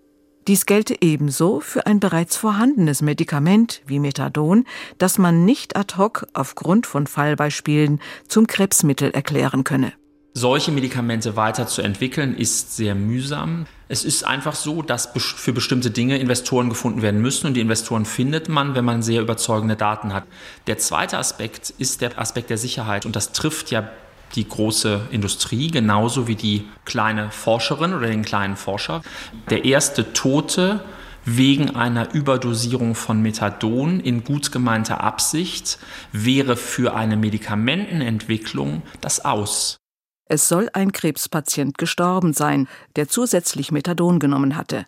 Dies 0.47 0.65
gelte 0.65 0.97
ebenso 1.01 1.59
für 1.59 1.85
ein 1.85 1.99
bereits 1.99 2.35
vorhandenes 2.35 3.03
Medikament 3.03 3.83
wie 3.85 3.99
Methadon, 3.99 4.65
das 4.97 5.19
man 5.19 5.45
nicht 5.45 5.77
ad 5.77 5.97
hoc 5.97 6.25
aufgrund 6.33 6.87
von 6.87 7.05
Fallbeispielen 7.05 8.01
zum 8.27 8.47
Krebsmittel 8.47 9.11
erklären 9.11 9.63
könne. 9.63 9.93
Solche 10.35 10.71
Medikamente 10.71 11.35
weiterzuentwickeln 11.35 12.35
ist 12.35 12.75
sehr 12.75 12.95
mühsam. 12.95 13.67
Es 13.87 14.03
ist 14.03 14.23
einfach 14.23 14.55
so, 14.55 14.81
dass 14.81 15.09
für 15.15 15.53
bestimmte 15.53 15.91
Dinge 15.91 16.17
Investoren 16.17 16.69
gefunden 16.69 17.03
werden 17.03 17.21
müssen 17.21 17.45
und 17.45 17.53
die 17.53 17.61
Investoren 17.61 18.05
findet 18.05 18.49
man, 18.49 18.73
wenn 18.73 18.83
man 18.83 19.03
sehr 19.03 19.21
überzeugende 19.21 19.75
Daten 19.75 20.11
hat. 20.11 20.23
Der 20.65 20.79
zweite 20.79 21.19
Aspekt 21.19 21.69
ist 21.77 22.01
der 22.01 22.17
Aspekt 22.17 22.49
der 22.49 22.57
Sicherheit 22.57 23.05
und 23.05 23.15
das 23.15 23.31
trifft 23.31 23.69
ja 23.69 23.87
die 24.33 24.47
große 24.47 25.01
Industrie, 25.11 25.69
genauso 25.69 26.27
wie 26.27 26.35
die 26.35 26.65
kleine 26.85 27.29
Forscherin 27.29 27.93
oder 27.93 28.07
den 28.07 28.25
kleinen 28.25 28.55
Forscher. 28.55 29.03
Der 29.51 29.65
erste 29.65 30.13
Tote 30.13 30.83
wegen 31.25 31.75
einer 31.75 32.11
Überdosierung 32.15 32.95
von 32.95 33.21
Methadon 33.21 33.99
in 33.99 34.23
gut 34.23 34.51
gemeinter 34.51 35.01
Absicht 35.01 35.77
wäre 36.11 36.55
für 36.57 36.95
eine 36.95 37.17
Medikamentenentwicklung 37.17 38.81
das 38.99 39.23
Aus. 39.23 39.77
Es 40.25 40.47
soll 40.47 40.69
ein 40.73 40.91
Krebspatient 40.91 41.77
gestorben 41.77 42.33
sein, 42.33 42.67
der 42.95 43.07
zusätzlich 43.07 43.71
Methadon 43.71 44.19
genommen 44.19 44.55
hatte. 44.55 44.87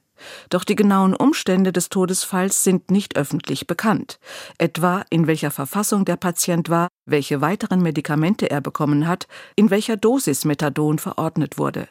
Doch 0.49 0.63
die 0.63 0.75
genauen 0.75 1.13
Umstände 1.13 1.73
des 1.73 1.89
Todesfalls 1.89 2.63
sind 2.63 2.89
nicht 2.89 3.17
öffentlich 3.17 3.67
bekannt, 3.67 4.19
etwa 4.57 5.03
in 5.09 5.27
welcher 5.27 5.51
Verfassung 5.51 6.05
der 6.05 6.15
Patient 6.15 6.69
war, 6.69 6.87
welche 7.05 7.41
weiteren 7.41 7.81
Medikamente 7.81 8.49
er 8.49 8.61
bekommen 8.61 9.07
hat, 9.07 9.27
in 9.55 9.69
welcher 9.69 9.97
Dosis 9.97 10.45
Methadon 10.45 10.99
verordnet 10.99 11.57
wurde. 11.57 11.89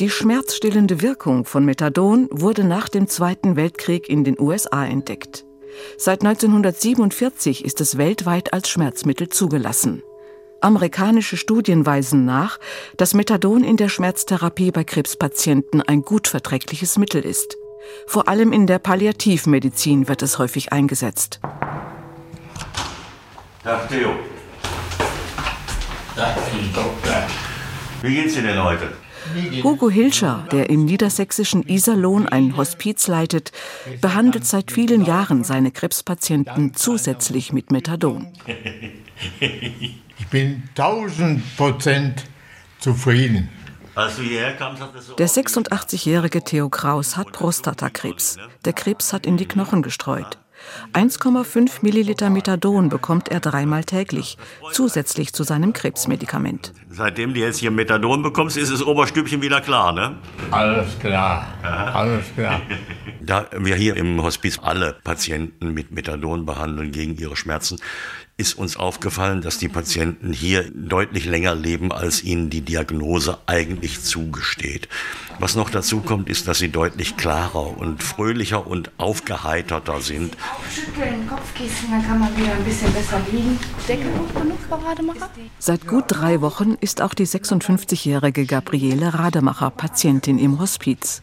Die 0.00 0.10
schmerzstillende 0.10 1.00
Wirkung 1.02 1.44
von 1.44 1.64
Methadon 1.64 2.28
wurde 2.30 2.64
nach 2.64 2.88
dem 2.88 3.06
Zweiten 3.06 3.56
Weltkrieg 3.56 4.08
in 4.08 4.24
den 4.24 4.38
USA 4.38 4.84
entdeckt. 4.84 5.44
Seit 5.96 6.22
1947 6.22 7.64
ist 7.64 7.80
es 7.80 7.96
weltweit 7.96 8.52
als 8.52 8.68
Schmerzmittel 8.68 9.28
zugelassen. 9.28 10.02
Amerikanische 10.64 11.36
Studien 11.36 11.84
weisen 11.84 12.24
nach, 12.24 12.58
dass 12.96 13.12
Methadon 13.12 13.62
in 13.64 13.76
der 13.76 13.90
Schmerztherapie 13.90 14.70
bei 14.70 14.82
Krebspatienten 14.82 15.82
ein 15.82 16.00
gut 16.00 16.26
verträgliches 16.26 16.96
Mittel 16.96 17.22
ist. 17.22 17.58
Vor 18.06 18.28
allem 18.28 18.50
in 18.50 18.66
der 18.66 18.78
Palliativmedizin 18.78 20.08
wird 20.08 20.22
es 20.22 20.38
häufig 20.38 20.72
eingesetzt. 20.72 21.38
Tag, 23.62 23.88
Theo. 23.90 24.08
Tag, 26.16 26.34
Doktor. 26.74 27.26
Wie 28.00 28.14
geht's 28.14 28.34
denn 28.34 28.64
heute? 28.64 28.94
Hugo 29.62 29.90
Hilscher, 29.90 30.46
der 30.50 30.70
im 30.70 30.86
niedersächsischen 30.86 31.68
Iserlohn 31.68 32.26
ein 32.26 32.56
Hospiz 32.56 33.06
leitet, 33.06 33.52
behandelt 34.00 34.46
seit 34.46 34.72
vielen 34.72 35.04
Jahren 35.04 35.44
seine 35.44 35.70
Krebspatienten 35.70 36.74
zusätzlich 36.74 37.52
mit 37.52 37.70
Methadon. 37.70 38.28
Ich 40.18 40.28
bin 40.28 40.62
1000 40.76 41.56
Prozent 41.56 42.24
zufrieden. 42.78 43.48
Der 43.96 45.28
86-jährige 45.28 46.42
Theo 46.42 46.68
Kraus 46.68 47.16
hat 47.16 47.32
Prostatakrebs. 47.32 48.36
Der 48.64 48.72
Krebs 48.72 49.12
hat 49.12 49.24
in 49.26 49.36
die 49.36 49.46
Knochen 49.46 49.82
gestreut. 49.82 50.38
1,5 50.92 51.78
Milliliter 51.82 52.30
Methadon 52.30 52.88
bekommt 52.88 53.28
er 53.28 53.40
dreimal 53.40 53.84
täglich, 53.84 54.38
zusätzlich 54.72 55.32
zu 55.32 55.44
seinem 55.44 55.72
Krebsmedikament. 55.72 56.72
Seitdem 56.90 57.34
du 57.34 57.40
jetzt 57.40 57.58
hier 57.58 57.70
Methadon 57.70 58.22
bekommst, 58.22 58.56
ist 58.56 58.72
das 58.72 58.82
Oberstübchen 58.82 59.42
wieder 59.42 59.60
klar, 59.60 59.92
ne? 59.92 60.16
Alles 60.50 60.98
klar, 60.98 61.46
alles 61.62 62.24
klar. 62.34 62.60
Da 63.26 63.46
wir 63.56 63.74
hier 63.74 63.96
im 63.96 64.22
Hospiz 64.22 64.58
alle 64.62 64.96
Patienten 65.02 65.72
mit 65.72 65.90
Methadon 65.92 66.44
behandeln 66.44 66.92
gegen 66.92 67.16
ihre 67.16 67.36
Schmerzen, 67.36 67.78
ist 68.36 68.58
uns 68.58 68.76
aufgefallen, 68.76 69.42
dass 69.42 69.58
die 69.58 69.68
Patienten 69.68 70.32
hier 70.32 70.68
deutlich 70.74 71.24
länger 71.24 71.54
leben, 71.54 71.92
als 71.92 72.24
ihnen 72.24 72.50
die 72.50 72.62
Diagnose 72.62 73.38
eigentlich 73.46 74.02
zugesteht. 74.02 74.88
Was 75.38 75.54
noch 75.54 75.70
dazu 75.70 76.00
kommt, 76.00 76.28
ist, 76.28 76.48
dass 76.48 76.58
sie 76.58 76.68
deutlich 76.68 77.16
klarer 77.16 77.78
und 77.78 78.02
fröhlicher 78.02 78.66
und 78.66 78.90
aufgeheiterter 78.98 80.00
sind. 80.00 80.36
Schütteln, 80.70 81.28
Kopfkissen, 81.28 81.90
dann 81.90 82.06
kann 82.06 82.18
man 82.18 82.36
wieder 82.36 82.52
ein 82.52 82.64
bisschen 82.64 82.92
besser 82.92 83.20
liegen. 83.30 83.58
Decke 83.88 84.06
hoch 84.06 84.40
genug, 84.40 84.58
Frau 84.68 84.76
Rademacher? 84.76 85.30
Seit 85.58 85.86
gut 85.86 86.04
drei 86.08 86.40
Wochen 86.40 86.76
ist 86.80 87.02
auch 87.02 87.14
die 87.14 87.26
56-jährige 87.26 88.46
Gabriele 88.46 89.14
Rademacher 89.14 89.70
Patientin 89.70 90.38
im 90.38 90.58
Hospiz. 90.58 91.22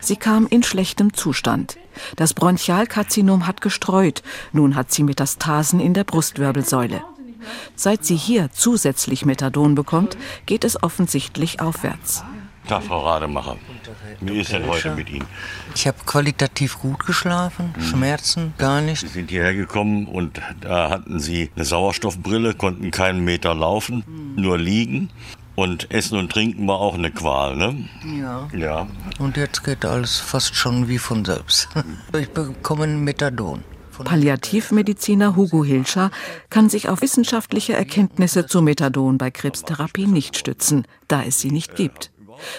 Sie 0.00 0.16
kam 0.16 0.46
in 0.46 0.62
schlechtem 0.62 1.12
Zustand. 1.12 1.76
Das 2.16 2.34
Bronchialkarzinom 2.34 3.46
hat 3.46 3.60
gestreut. 3.60 4.22
Nun 4.52 4.76
hat 4.76 4.92
sie 4.92 5.02
Metastasen 5.02 5.80
in 5.80 5.94
der 5.94 6.04
Brustwirbelsäule. 6.04 7.02
Seit 7.74 8.04
sie 8.04 8.16
hier 8.16 8.50
zusätzlich 8.52 9.24
Methadon 9.24 9.74
bekommt, 9.74 10.16
geht 10.46 10.64
es 10.64 10.82
offensichtlich 10.82 11.60
aufwärts. 11.60 12.24
Tag, 12.68 12.82
Frau 12.84 13.00
Rademacher. 13.06 13.56
Wie 14.20 14.40
ist 14.40 14.52
denn 14.52 14.66
heute 14.66 14.94
mit 14.94 15.10
Ihnen? 15.10 15.26
Ich 15.74 15.86
habe 15.86 15.98
qualitativ 16.04 16.78
gut 16.78 17.06
geschlafen, 17.06 17.74
hm. 17.74 17.82
Schmerzen 17.82 18.54
gar 18.58 18.80
nicht. 18.80 19.00
Sie 19.00 19.08
sind 19.08 19.30
hierher 19.30 19.54
gekommen 19.54 20.06
und 20.06 20.40
da 20.60 20.90
hatten 20.90 21.20
Sie 21.20 21.50
eine 21.54 21.64
Sauerstoffbrille, 21.64 22.54
konnten 22.54 22.90
keinen 22.90 23.24
Meter 23.24 23.54
laufen, 23.54 24.04
hm. 24.06 24.34
nur 24.36 24.58
liegen. 24.58 25.10
Und 25.54 25.90
Essen 25.90 26.16
und 26.18 26.30
Trinken 26.30 26.68
war 26.68 26.78
auch 26.78 26.94
eine 26.94 27.10
Qual, 27.10 27.56
ne? 27.56 27.88
Ja. 28.20 28.48
Ja. 28.56 28.86
Und 29.18 29.36
jetzt 29.36 29.64
geht 29.64 29.84
alles 29.84 30.18
fast 30.18 30.54
schon 30.54 30.86
wie 30.86 30.98
von 30.98 31.24
selbst. 31.24 31.68
Ich 32.16 32.30
bekomme 32.30 32.86
Methadon. 32.86 33.64
Palliativmediziner 34.04 35.36
Hugo 35.36 35.64
Hilscher 35.64 36.10
kann 36.50 36.68
sich 36.68 36.88
auf 36.88 37.02
wissenschaftliche 37.02 37.72
Erkenntnisse 37.72 38.46
zu 38.46 38.62
Methadon 38.62 39.18
bei 39.18 39.30
Krebstherapie 39.30 40.06
nicht 40.06 40.36
stützen, 40.36 40.86
da 41.08 41.22
es 41.22 41.40
sie 41.40 41.50
nicht 41.50 41.74
gibt. 41.74 42.12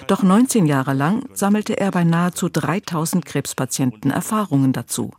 Doch 0.08 0.24
19 0.24 0.66
Jahre 0.66 0.94
lang 0.94 1.24
sammelte 1.34 1.78
er 1.78 1.92
bei 1.92 2.04
nahezu 2.04 2.50
3000 2.50 3.26
Krebspatienten 3.26 4.12
Erfahrungen 4.12 4.74
dazu. 4.74 5.12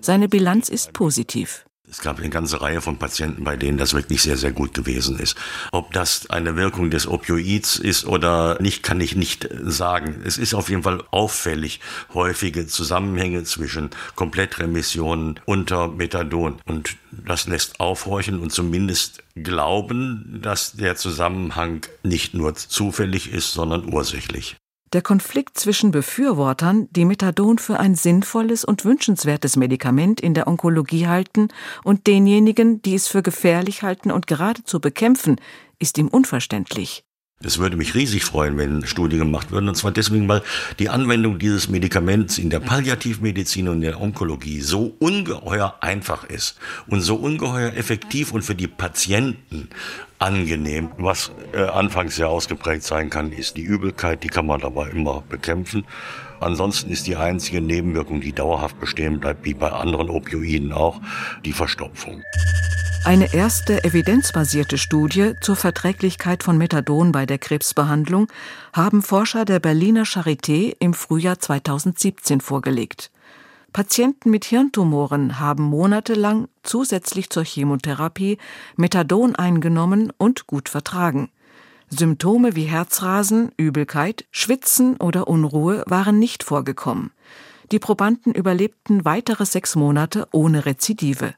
Seine 0.00 0.28
Bilanz 0.28 0.68
ist 0.68 0.92
positiv. 0.92 1.64
Es 1.92 2.00
gab 2.00 2.18
eine 2.18 2.30
ganze 2.30 2.62
Reihe 2.62 2.80
von 2.80 2.96
Patienten, 2.96 3.44
bei 3.44 3.54
denen 3.54 3.76
das 3.76 3.92
wirklich 3.92 4.22
sehr, 4.22 4.38
sehr 4.38 4.52
gut 4.52 4.72
gewesen 4.72 5.18
ist. 5.18 5.36
Ob 5.72 5.92
das 5.92 6.30
eine 6.30 6.56
Wirkung 6.56 6.88
des 6.88 7.06
Opioids 7.06 7.76
ist 7.76 8.06
oder 8.06 8.56
nicht, 8.62 8.82
kann 8.82 8.98
ich 9.02 9.14
nicht 9.14 9.46
sagen. 9.60 10.22
Es 10.24 10.38
ist 10.38 10.54
auf 10.54 10.70
jeden 10.70 10.84
Fall 10.84 11.04
auffällig 11.10 11.80
häufige 12.14 12.66
Zusammenhänge 12.66 13.44
zwischen 13.44 13.90
Komplettremissionen 14.14 15.38
unter 15.44 15.88
Methadon. 15.88 16.62
Und 16.64 16.96
das 17.10 17.46
lässt 17.46 17.78
aufhorchen 17.78 18.40
und 18.40 18.52
zumindest 18.52 19.22
glauben, 19.34 20.40
dass 20.42 20.72
der 20.72 20.96
Zusammenhang 20.96 21.84
nicht 22.02 22.32
nur 22.32 22.54
zufällig 22.54 23.30
ist, 23.30 23.52
sondern 23.52 23.92
ursächlich. 23.92 24.56
Der 24.92 25.00
Konflikt 25.00 25.58
zwischen 25.58 25.90
Befürwortern, 25.90 26.86
die 26.90 27.06
Methadon 27.06 27.56
für 27.56 27.80
ein 27.80 27.94
sinnvolles 27.94 28.62
und 28.62 28.84
wünschenswertes 28.84 29.56
Medikament 29.56 30.20
in 30.20 30.34
der 30.34 30.46
Onkologie 30.46 31.06
halten, 31.06 31.48
und 31.82 32.06
denjenigen, 32.06 32.82
die 32.82 32.94
es 32.94 33.08
für 33.08 33.22
gefährlich 33.22 33.82
halten 33.82 34.10
und 34.10 34.26
geradezu 34.26 34.80
bekämpfen, 34.80 35.36
ist 35.78 35.96
ihm 35.96 36.08
unverständlich. 36.08 37.04
Es 37.44 37.58
würde 37.58 37.76
mich 37.76 37.94
riesig 37.94 38.24
freuen, 38.24 38.56
wenn 38.58 38.86
Studien 38.86 39.20
gemacht 39.20 39.50
würden. 39.50 39.68
Und 39.68 39.74
zwar 39.74 39.90
deswegen, 39.90 40.28
weil 40.28 40.42
die 40.78 40.88
Anwendung 40.88 41.38
dieses 41.38 41.68
Medikaments 41.68 42.38
in 42.38 42.50
der 42.50 42.60
Palliativmedizin 42.60 43.68
und 43.68 43.80
der 43.80 44.00
Onkologie 44.00 44.60
so 44.60 44.94
ungeheuer 44.98 45.76
einfach 45.80 46.24
ist 46.24 46.58
und 46.86 47.00
so 47.00 47.16
ungeheuer 47.16 47.74
effektiv 47.74 48.32
und 48.32 48.42
für 48.42 48.54
die 48.54 48.68
Patienten 48.68 49.68
angenehm. 50.18 50.90
Was 50.98 51.32
äh, 51.52 51.62
anfangs 51.62 52.16
sehr 52.16 52.28
ausgeprägt 52.28 52.84
sein 52.84 53.10
kann, 53.10 53.32
ist 53.32 53.56
die 53.56 53.62
Übelkeit. 53.62 54.22
Die 54.22 54.28
kann 54.28 54.46
man 54.46 54.62
aber 54.62 54.90
immer 54.90 55.22
bekämpfen. 55.28 55.84
Ansonsten 56.42 56.90
ist 56.90 57.06
die 57.06 57.16
einzige 57.16 57.60
Nebenwirkung, 57.60 58.20
die 58.20 58.32
dauerhaft 58.32 58.78
bestehen 58.80 59.20
bleibt, 59.20 59.44
wie 59.44 59.54
bei 59.54 59.70
anderen 59.70 60.10
Opioiden 60.10 60.72
auch, 60.72 61.00
die 61.44 61.52
Verstopfung. 61.52 62.22
Eine 63.04 63.34
erste 63.34 63.82
evidenzbasierte 63.82 64.78
Studie 64.78 65.32
zur 65.40 65.56
Verträglichkeit 65.56 66.44
von 66.44 66.56
Methadon 66.56 67.10
bei 67.10 67.26
der 67.26 67.38
Krebsbehandlung 67.38 68.28
haben 68.72 69.02
Forscher 69.02 69.44
der 69.44 69.58
Berliner 69.58 70.04
Charité 70.04 70.76
im 70.78 70.94
Frühjahr 70.94 71.40
2017 71.40 72.40
vorgelegt. 72.40 73.10
Patienten 73.72 74.30
mit 74.30 74.44
Hirntumoren 74.44 75.40
haben 75.40 75.64
monatelang 75.64 76.46
zusätzlich 76.62 77.30
zur 77.30 77.44
Chemotherapie 77.44 78.38
Methadon 78.76 79.34
eingenommen 79.34 80.12
und 80.16 80.46
gut 80.46 80.68
vertragen. 80.68 81.30
Symptome 81.94 82.56
wie 82.56 82.64
Herzrasen, 82.64 83.50
Übelkeit, 83.58 84.24
Schwitzen 84.30 84.96
oder 84.96 85.28
Unruhe 85.28 85.84
waren 85.86 86.18
nicht 86.18 86.42
vorgekommen. 86.42 87.10
Die 87.70 87.78
Probanden 87.78 88.32
überlebten 88.32 89.04
weitere 89.04 89.44
sechs 89.44 89.76
Monate 89.76 90.26
ohne 90.32 90.64
Rezidive. 90.64 91.34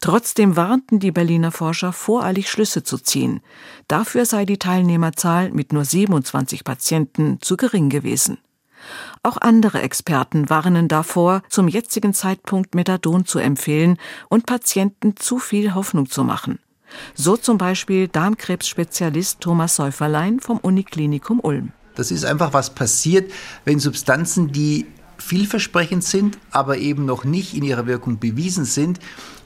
Trotzdem 0.00 0.54
warnten 0.56 0.98
die 0.98 1.12
Berliner 1.12 1.50
Forscher 1.50 1.94
voreilig 1.94 2.50
Schlüsse 2.50 2.82
zu 2.82 2.98
ziehen. 2.98 3.40
Dafür 3.88 4.26
sei 4.26 4.44
die 4.44 4.58
Teilnehmerzahl 4.58 5.50
mit 5.50 5.72
nur 5.72 5.86
27 5.86 6.62
Patienten 6.62 7.38
zu 7.40 7.56
gering 7.56 7.88
gewesen. 7.88 8.36
Auch 9.22 9.38
andere 9.38 9.80
Experten 9.80 10.50
warnen 10.50 10.88
davor, 10.88 11.42
zum 11.48 11.68
jetzigen 11.68 12.12
Zeitpunkt 12.12 12.74
Methadon 12.74 13.24
zu 13.24 13.38
empfehlen 13.38 13.96
und 14.28 14.44
Patienten 14.44 15.16
zu 15.16 15.38
viel 15.38 15.74
Hoffnung 15.74 16.10
zu 16.10 16.22
machen. 16.22 16.58
So 17.14 17.36
zum 17.36 17.58
Beispiel 17.58 18.08
Darmkrebsspezialist 18.08 19.40
Thomas 19.40 19.76
Säuferlein 19.76 20.40
vom 20.40 20.58
Uniklinikum 20.58 21.40
Ulm. 21.40 21.72
Das 21.94 22.10
ist 22.10 22.24
einfach 22.24 22.52
was 22.52 22.70
passiert, 22.70 23.30
wenn 23.64 23.78
Substanzen, 23.80 24.52
die 24.52 24.86
vielversprechend 25.18 26.02
sind, 26.02 26.38
aber 26.50 26.78
eben 26.78 27.04
noch 27.04 27.24
nicht 27.24 27.54
in 27.54 27.62
ihrer 27.62 27.86
Wirkung 27.86 28.18
bewiesen 28.18 28.64
sind, 28.64 28.98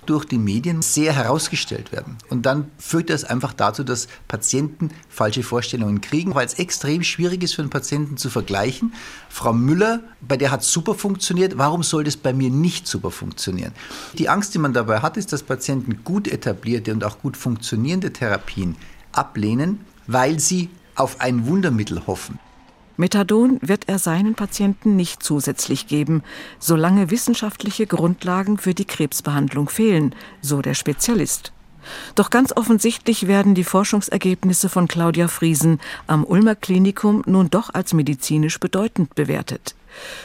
durch 0.07 0.25
die 0.25 0.39
Medien 0.39 0.83
sehr 0.83 1.13
herausgestellt 1.13 1.93
werden. 1.93 2.17
Und 2.31 2.47
dann 2.47 2.71
führt 2.79 3.11
das 3.11 3.25
einfach 3.25 3.53
dazu, 3.53 3.85
dass 3.85 4.09
Patienten 4.29 4.91
falsche 5.09 5.43
Vorstellungen 5.43 6.01
kriegen, 6.01 6.35
weil 6.35 6.47
es 6.47 6.55
extrem 6.55 7.03
schwierig 7.03 7.43
ist 7.43 7.55
für 7.55 7.63
einen 7.63 7.71
Patienten 7.71 8.17
zu 8.17 8.31
vergleichen. 8.31 8.93
Frau 9.29 9.53
Müller, 9.53 10.01
bei 10.21 10.37
der 10.37 10.51
hat 10.51 10.63
es 10.63 10.71
super 10.71 10.95
funktioniert, 10.95 11.59
warum 11.59 11.83
soll 11.83 12.05
das 12.05 12.17
bei 12.17 12.33
mir 12.33 12.51
nicht 12.51 12.87
super 12.87 13.11
funktionieren? 13.11 13.73
Die 14.19 14.29
Angst, 14.29 14.55
die 14.55 14.59
man 14.59 14.73
dabei 14.73 15.01
hat, 15.01 15.17
ist, 15.17 15.33
dass 15.33 15.43
Patienten 15.43 16.05
gut 16.05 16.29
etablierte 16.29 16.93
und 16.93 17.05
auch 17.05 17.19
gut 17.19 17.37
funktionierende 17.37 18.13
Therapien 18.13 18.77
ablehnen, 19.13 19.81
weil 20.07 20.41
sie 20.41 20.71
auf 20.95 21.21
ein 21.21 21.47
Wundermittel 21.47 22.07
hoffen. 22.07 22.39
Methadon 22.97 23.59
wird 23.61 23.89
er 23.89 23.99
seinen 23.99 24.35
Patienten 24.35 24.95
nicht 24.95 25.23
zusätzlich 25.23 25.89
geben, 25.89 26.23
solange 26.59 27.11
wissenschaftliche 27.11 27.87
Grundlagen 27.87 28.57
für 28.57 28.75
die 28.75 28.85
Krebsbehandlung 28.85 29.69
fehlen, 29.69 30.15
so 30.41 30.63
der 30.63 30.75
Spezialist. 30.75 31.53
Doch 32.15 32.31
ganz 32.31 32.57
offensichtlich 32.57 33.27
werden 33.27 33.55
die 33.55 33.65
Forschungsergebnisse 33.65 34.69
von 34.69 34.89
Claudia 34.89 35.29
Friesen 35.29 35.81
am 36.07 36.25
Ulmer 36.25 36.55
Klinikum 36.55 37.23
nun 37.27 37.51
doch 37.51 37.75
als 37.75 37.93
medizinisch 37.93 38.59
bedeutend 38.59 39.15
bewertet. 39.15 39.75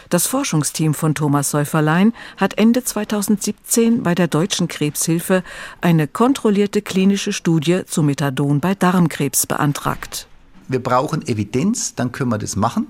Das 0.09 0.25
Forschungsteam 0.25 0.93
von 0.93 1.15
Thomas 1.15 1.51
Säuferlein 1.51 2.13
hat 2.37 2.57
Ende 2.57 2.83
2017 2.83 4.03
bei 4.03 4.15
der 4.15 4.27
Deutschen 4.27 4.67
Krebshilfe 4.67 5.43
eine 5.81 6.07
kontrollierte 6.07 6.81
klinische 6.81 7.33
Studie 7.33 7.81
zu 7.85 8.01
Methadon 8.01 8.59
bei 8.61 8.73
Darmkrebs 8.73 9.45
beantragt 9.45 10.27
wir 10.69 10.81
brauchen 10.81 11.27
Evidenz, 11.27 11.95
dann 11.95 12.11
können 12.11 12.29
wir 12.29 12.37
das 12.37 12.55
machen. 12.55 12.87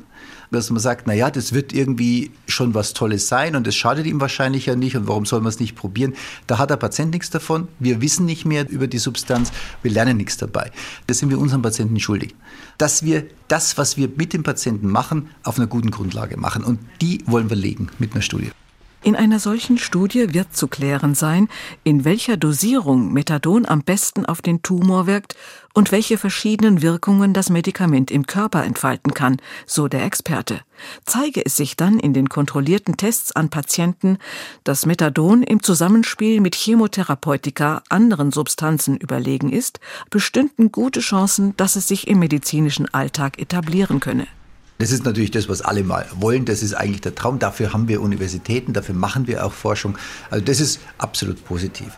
Dass 0.51 0.69
man 0.71 0.79
sagt, 0.79 1.05
naja, 1.05 1.29
das 1.29 1.53
wird 1.53 1.73
irgendwie 1.73 2.31
schon 2.47 2.73
was 2.73 2.93
Tolles 2.93 3.27
sein 3.27 3.55
und 3.55 3.67
es 3.67 3.75
schadet 3.75 4.07
ihm 4.07 4.19
wahrscheinlich 4.19 4.65
ja 4.65 4.75
nicht 4.75 4.97
und 4.97 5.07
warum 5.07 5.25
soll 5.25 5.41
man 5.41 5.49
es 5.49 5.59
nicht 5.59 5.75
probieren? 5.75 6.15
Da 6.47 6.57
hat 6.57 6.71
der 6.71 6.77
Patient 6.77 7.11
nichts 7.11 7.29
davon. 7.29 7.67
Wir 7.77 8.01
wissen 8.01 8.25
nicht 8.25 8.45
mehr 8.45 8.67
über 8.67 8.87
die 8.87 8.97
Substanz, 8.97 9.51
wir 9.83 9.91
lernen 9.91 10.17
nichts 10.17 10.37
dabei. 10.37 10.71
Das 11.05 11.19
sind 11.19 11.29
wir 11.29 11.39
unseren 11.39 11.61
Patienten 11.61 11.99
schuldig. 11.99 12.35
Dass 12.79 13.03
wir 13.03 13.25
das, 13.47 13.77
was 13.77 13.95
wir 13.95 14.09
mit 14.15 14.33
dem 14.33 14.41
Patienten 14.41 14.89
machen, 14.89 15.29
auf 15.43 15.57
einer 15.57 15.67
guten 15.67 15.91
Grundlage 15.91 16.35
machen. 16.35 16.63
Und 16.63 16.79
die 16.99 17.23
wollen 17.27 17.49
wir 17.49 17.57
legen 17.57 17.89
mit 17.99 18.13
einer 18.13 18.23
Studie. 18.23 18.51
In 19.01 19.15
einer 19.15 19.39
solchen 19.39 19.77
Studie 19.77 20.33
wird 20.33 20.53
zu 20.55 20.67
klären 20.67 21.15
sein, 21.15 21.47
in 21.85 22.03
welcher 22.03 22.35
Dosierung 22.35 23.13
Methadon 23.13 23.65
am 23.65 23.81
besten 23.81 24.25
auf 24.25 24.41
den 24.41 24.61
Tumor 24.61 25.07
wirkt 25.07 25.37
und 25.73 25.93
welche 25.93 26.17
verschiedenen 26.17 26.81
Wirkungen 26.81 27.33
das 27.33 27.49
Medikament 27.49 28.11
im 28.11 28.27
Körper 28.27 28.65
entfalten 28.65 29.13
kann, 29.13 29.37
so 29.65 29.87
der 29.87 30.03
Experte. 30.03 30.59
Zeige 31.05 31.45
es 31.45 31.55
sich 31.55 31.77
dann 31.77 31.97
in 31.97 32.13
den 32.13 32.27
kontrollierten 32.27 32.97
Tests 32.97 33.31
an 33.31 33.49
Patienten, 33.49 34.17
dass 34.65 34.85
Methadon 34.85 35.43
im 35.43 35.63
Zusammenspiel 35.63 36.41
mit 36.41 36.55
Chemotherapeutika 36.55 37.83
anderen 37.87 38.31
Substanzen 38.31 38.97
überlegen 38.97 39.49
ist, 39.49 39.79
bestünden 40.09 40.73
gute 40.73 40.99
Chancen, 40.99 41.55
dass 41.55 41.77
es 41.77 41.87
sich 41.87 42.07
im 42.09 42.19
medizinischen 42.19 42.93
Alltag 42.93 43.39
etablieren 43.39 44.01
könne. 44.01 44.27
Das 44.79 44.91
ist 44.91 45.03
natürlich 45.03 45.31
das, 45.31 45.49
was 45.49 45.61
alle 45.61 45.83
mal 45.83 46.05
wollen. 46.15 46.45
Das 46.45 46.63
ist 46.63 46.73
eigentlich 46.73 47.01
der 47.01 47.13
Traum. 47.13 47.37
Dafür 47.37 47.73
haben 47.73 47.89
wir 47.89 47.99
Universitäten, 47.99 48.71
dafür 48.71 48.95
machen 48.95 49.27
wir 49.27 49.45
auch 49.45 49.51
Forschung. 49.51 49.97
Also 50.29 50.43
das 50.43 50.61
ist 50.61 50.79
absolut 50.97 51.43
positiv. 51.43 51.97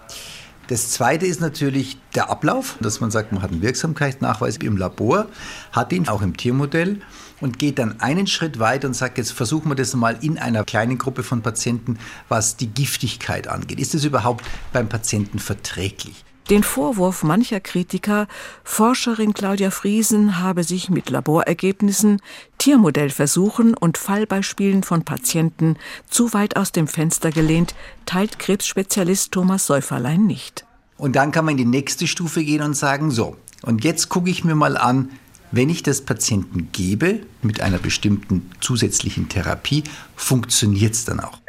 Das 0.68 0.90
zweite 0.90 1.28
ist 1.28 1.42
natürlich 1.42 2.00
der 2.16 2.32
Ablauf, 2.32 2.78
dass 2.82 3.00
man 3.00 3.12
sagt, 3.12 3.34
man 3.34 3.44
hat 3.44 3.52
einen 3.52 3.62
Wirksamkeitsnachweis 3.62 4.58
im 4.58 4.78
Labor, 4.78 5.28
hat 5.72 5.94
ihn 5.94 6.08
auch 6.08 6.24
im 6.24 6.36
Tiermodell 6.36 7.02
und 7.40 7.60
geht 7.60 7.78
dann 7.78 8.00
einen 8.00 8.26
Schritt 8.26 8.58
weiter 8.58 8.88
und 8.88 8.96
sagt, 8.96 9.20
jetzt 9.20 9.32
versuchen 9.32 9.70
wir 9.70 9.76
das 9.76 9.94
mal 9.94 10.18
in 10.22 10.40
einer 10.40 10.64
kleinen 10.64 10.98
Gruppe 10.98 11.22
von 11.22 11.44
Patienten, 11.44 12.00
was 12.30 12.58
die 12.58 12.68
Giftigkeit 12.68 13.48
angeht. 13.48 13.80
Ist 13.80 13.94
das 13.94 14.06
überhaupt 14.06 14.44
beim 14.74 14.90
Patienten 14.90 15.38
verträglich? 15.38 16.24
Den 16.50 16.64
Vorwurf 16.64 17.24
mancher 17.24 17.60
Kritiker, 17.60 18.28
Forscherin 18.64 19.34
Claudia 19.34 19.72
Friesen 19.72 20.40
habe 20.40 20.64
sich 20.64 20.90
mit 20.90 21.10
Laborergebnissen, 21.10 22.22
Tiermodellversuchen 22.58 23.74
und 23.74 23.98
Fallbeispielen 23.98 24.84
von 24.84 25.04
Patienten 25.04 25.78
zu 26.10 26.34
weit 26.34 26.58
aus 26.58 26.72
dem 26.72 26.88
Fenster 26.88 27.32
gelehnt, 27.32 27.76
teilt 28.06 28.40
Krebsspezialist 28.40 29.32
Thomas 29.32 29.66
Säuferlein 29.66 30.26
nicht. 30.26 30.66
Und 30.98 31.16
dann 31.16 31.32
kann 31.32 31.46
man 31.46 31.54
in 31.54 31.58
die 31.58 31.66
nächste 31.66 32.06
Stufe 32.06 32.44
gehen 32.44 32.62
und 32.62 32.76
sagen, 32.76 33.12
so, 33.12 33.38
und 33.62 33.84
jetzt 33.84 34.10
gucke 34.10 34.30
ich 34.30 34.44
mir 34.44 34.56
mal 34.56 34.78
an, 34.78 35.10
wenn 35.52 35.70
ich 35.70 35.84
das 35.84 36.02
Patienten 36.02 36.70
gebe 36.72 37.22
mit 37.42 37.62
einer 37.62 37.78
bestimmten 37.78 38.50
zusätzlichen 38.62 39.30
Therapie, 39.30 39.84
funktioniert 40.16 40.94
es 40.94 41.06
dann 41.06 41.20
auch. 41.20 41.40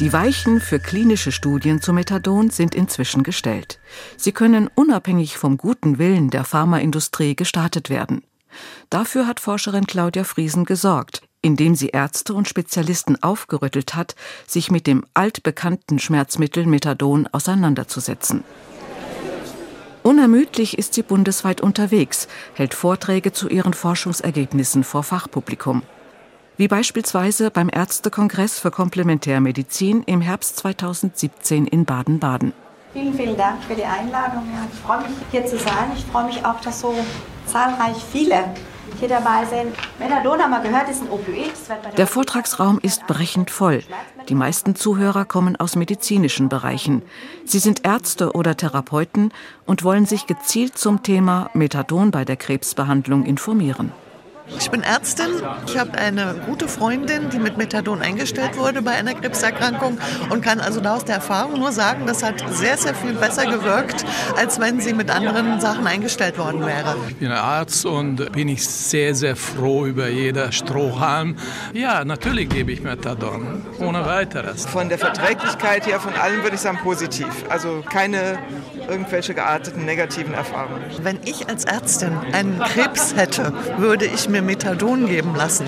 Die 0.00 0.12
Weichen 0.12 0.60
für 0.60 0.78
klinische 0.78 1.32
Studien 1.32 1.80
zu 1.80 1.94
Methadon 1.94 2.50
sind 2.50 2.74
inzwischen 2.74 3.22
gestellt. 3.22 3.78
Sie 4.18 4.32
können 4.32 4.68
unabhängig 4.74 5.38
vom 5.38 5.56
guten 5.56 5.96
Willen 5.96 6.28
der 6.28 6.44
Pharmaindustrie 6.44 7.34
gestartet 7.34 7.88
werden. 7.88 8.22
Dafür 8.90 9.26
hat 9.26 9.40
Forscherin 9.40 9.86
Claudia 9.86 10.24
Friesen 10.24 10.66
gesorgt, 10.66 11.22
indem 11.40 11.74
sie 11.74 11.88
Ärzte 11.88 12.34
und 12.34 12.46
Spezialisten 12.46 13.22
aufgerüttelt 13.22 13.94
hat, 13.94 14.16
sich 14.46 14.70
mit 14.70 14.86
dem 14.86 15.02
altbekannten 15.14 15.98
Schmerzmittel 15.98 16.66
Methadon 16.66 17.26
auseinanderzusetzen. 17.32 18.44
Unermüdlich 20.02 20.76
ist 20.76 20.92
sie 20.92 21.02
bundesweit 21.02 21.62
unterwegs, 21.62 22.28
hält 22.52 22.74
Vorträge 22.74 23.32
zu 23.32 23.48
ihren 23.48 23.72
Forschungsergebnissen 23.72 24.84
vor 24.84 25.02
Fachpublikum 25.02 25.82
wie 26.56 26.68
beispielsweise 26.68 27.50
beim 27.50 27.68
Ärztekongress 27.72 28.58
für 28.58 28.70
Komplementärmedizin 28.70 30.02
im 30.04 30.20
Herbst 30.20 30.56
2017 30.58 31.66
in 31.66 31.84
Baden-Baden. 31.84 32.52
Vielen, 32.92 33.14
vielen 33.14 33.36
Dank 33.36 33.62
für 33.64 33.74
die 33.74 33.84
Einladung. 33.84 34.44
Ich 34.72 34.80
freue 34.80 35.00
mich, 35.00 35.16
hier 35.30 35.44
zu 35.44 35.58
sein. 35.58 35.90
Ich 35.94 36.04
freue 36.06 36.24
mich 36.24 36.44
auch, 36.44 36.60
dass 36.60 36.80
so 36.80 36.94
zahlreich 37.46 37.96
viele 38.10 38.44
hier 38.98 39.08
dabei 39.08 39.44
sind. 39.44 39.76
Methadon 39.98 40.40
haben 40.40 40.50
wir 40.50 40.60
gehört, 40.60 40.88
ist 40.88 41.02
ein 41.02 41.10
Opioid. 41.10 41.52
Der 41.98 42.06
Vortragsraum 42.06 42.78
ist 42.80 43.06
brechend 43.06 43.50
voll. 43.50 43.82
Die 44.28 44.34
meisten 44.34 44.74
Zuhörer 44.74 45.26
kommen 45.26 45.56
aus 45.56 45.76
medizinischen 45.76 46.48
Bereichen. 46.48 47.02
Sie 47.44 47.58
sind 47.58 47.84
Ärzte 47.84 48.32
oder 48.32 48.56
Therapeuten 48.56 49.32
und 49.66 49.84
wollen 49.84 50.06
sich 50.06 50.26
gezielt 50.26 50.78
zum 50.78 51.02
Thema 51.02 51.50
Methadon 51.52 52.10
bei 52.10 52.24
der 52.24 52.36
Krebsbehandlung 52.36 53.26
informieren. 53.26 53.92
Ich 54.48 54.70
bin 54.70 54.82
Ärztin. 54.82 55.26
Ich 55.66 55.76
habe 55.78 55.98
eine 55.98 56.34
gute 56.46 56.68
Freundin, 56.68 57.30
die 57.30 57.38
mit 57.38 57.56
Methadon 57.56 58.00
eingestellt 58.00 58.56
wurde 58.56 58.80
bei 58.80 58.92
einer 58.92 59.14
Krebserkrankung 59.14 59.98
und 60.30 60.42
kann 60.42 60.60
also 60.60 60.80
da 60.80 60.96
aus 60.96 61.04
der 61.04 61.16
Erfahrung 61.16 61.58
nur 61.58 61.72
sagen, 61.72 62.06
das 62.06 62.22
hat 62.22 62.44
sehr, 62.52 62.76
sehr 62.76 62.94
viel 62.94 63.14
besser 63.14 63.46
gewirkt, 63.46 64.04
als 64.36 64.60
wenn 64.60 64.80
sie 64.80 64.94
mit 64.94 65.10
anderen 65.10 65.60
Sachen 65.60 65.86
eingestellt 65.86 66.38
worden 66.38 66.64
wäre. 66.64 66.96
Ich 67.08 67.16
bin 67.16 67.32
Arzt 67.32 67.84
und 67.86 68.32
bin 68.32 68.48
ich 68.48 68.66
sehr, 68.66 69.14
sehr 69.14 69.36
froh 69.36 69.86
über 69.86 70.08
jeder 70.08 70.52
Strohhalm. 70.52 71.36
Ja, 71.72 72.04
natürlich 72.04 72.48
gebe 72.48 72.72
ich 72.72 72.82
Methadon, 72.82 73.62
ohne 73.80 74.06
weiteres. 74.06 74.66
Von 74.66 74.88
der 74.88 74.98
Verträglichkeit 74.98 75.86
her, 75.86 75.98
von 76.00 76.14
allem 76.14 76.42
würde 76.42 76.54
ich 76.54 76.60
sagen 76.60 76.78
positiv. 76.82 77.26
Also 77.48 77.82
keine 77.88 78.38
irgendwelche 78.88 79.34
gearteten 79.34 79.84
negativen 79.84 80.34
Erfahrungen. 80.34 80.84
Wenn 81.02 81.18
ich 81.24 81.48
als 81.48 81.64
Ärztin 81.64 82.16
einen 82.32 82.60
Krebs 82.60 83.16
hätte, 83.16 83.52
würde 83.78 84.06
ich 84.06 84.28
mir 84.28 84.35
Methadon 84.42 85.06
geben 85.06 85.34
lassen. 85.34 85.66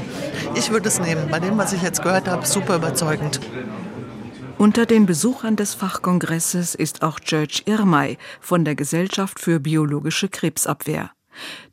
Ich 0.54 0.70
würde 0.70 0.88
es 0.88 1.00
nehmen. 1.00 1.28
Bei 1.30 1.40
dem, 1.40 1.58
was 1.58 1.72
ich 1.72 1.82
jetzt 1.82 2.02
gehört 2.02 2.28
habe, 2.28 2.46
super 2.46 2.76
überzeugend. 2.76 3.40
Unter 4.58 4.86
den 4.86 5.06
Besuchern 5.06 5.54
des 5.54 5.74
Fachkongresses 5.74 6.74
ist 6.74 7.02
auch 7.02 7.20
George 7.20 7.62
Irmay 7.66 8.18
von 8.40 8.64
der 8.64 8.74
Gesellschaft 8.74 9.38
für 9.38 9.60
biologische 9.60 10.28
Krebsabwehr. 10.28 11.12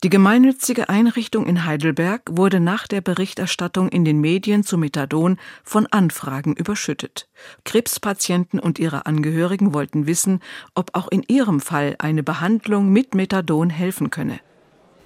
Die 0.03 0.09
gemeinnützige 0.09 0.89
Einrichtung 0.89 1.47
in 1.47 1.65
Heidelberg 1.65 2.21
wurde 2.29 2.59
nach 2.59 2.87
der 2.87 3.01
Berichterstattung 3.01 3.89
in 3.89 4.05
den 4.05 4.21
Medien 4.21 4.63
zu 4.63 4.77
Methadon 4.77 5.37
von 5.63 5.87
Anfragen 5.87 6.53
überschüttet. 6.53 7.27
Krebspatienten 7.63 8.59
und 8.59 8.77
ihre 8.77 9.05
Angehörigen 9.05 9.73
wollten 9.73 10.05
wissen, 10.05 10.41
ob 10.75 10.91
auch 10.93 11.07
in 11.07 11.23
ihrem 11.27 11.61
Fall 11.61 11.95
eine 11.97 12.23
Behandlung 12.23 12.89
mit 12.91 13.15
Methadon 13.15 13.69
helfen 13.69 14.11
könne. 14.11 14.39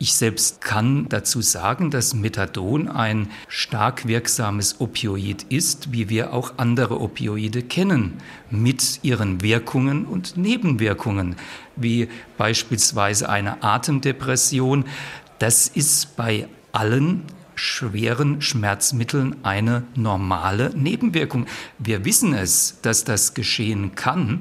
Ich 0.01 0.13
selbst 0.13 0.61
kann 0.61 1.09
dazu 1.09 1.41
sagen, 1.41 1.91
dass 1.91 2.13
Methadon 2.13 2.87
ein 2.87 3.29
stark 3.49 4.07
wirksames 4.07 4.79
Opioid 4.79 5.43
ist, 5.49 5.91
wie 5.91 6.07
wir 6.07 6.31
auch 6.31 6.53
andere 6.55 7.01
Opioide 7.01 7.61
kennen, 7.63 8.13
mit 8.49 9.01
ihren 9.03 9.41
Wirkungen 9.41 10.05
und 10.05 10.37
Nebenwirkungen, 10.37 11.35
wie 11.75 12.07
beispielsweise 12.37 13.27
eine 13.27 13.61
Atemdepression. 13.61 14.85
Das 15.37 15.67
ist 15.67 16.15
bei 16.15 16.47
allen 16.71 17.23
schweren 17.55 18.41
Schmerzmitteln 18.41 19.35
eine 19.43 19.83
normale 19.95 20.71
Nebenwirkung. 20.77 21.45
Wir 21.77 22.05
wissen 22.05 22.33
es, 22.33 22.79
dass 22.81 23.03
das 23.03 23.33
geschehen 23.33 23.95
kann. 23.95 24.39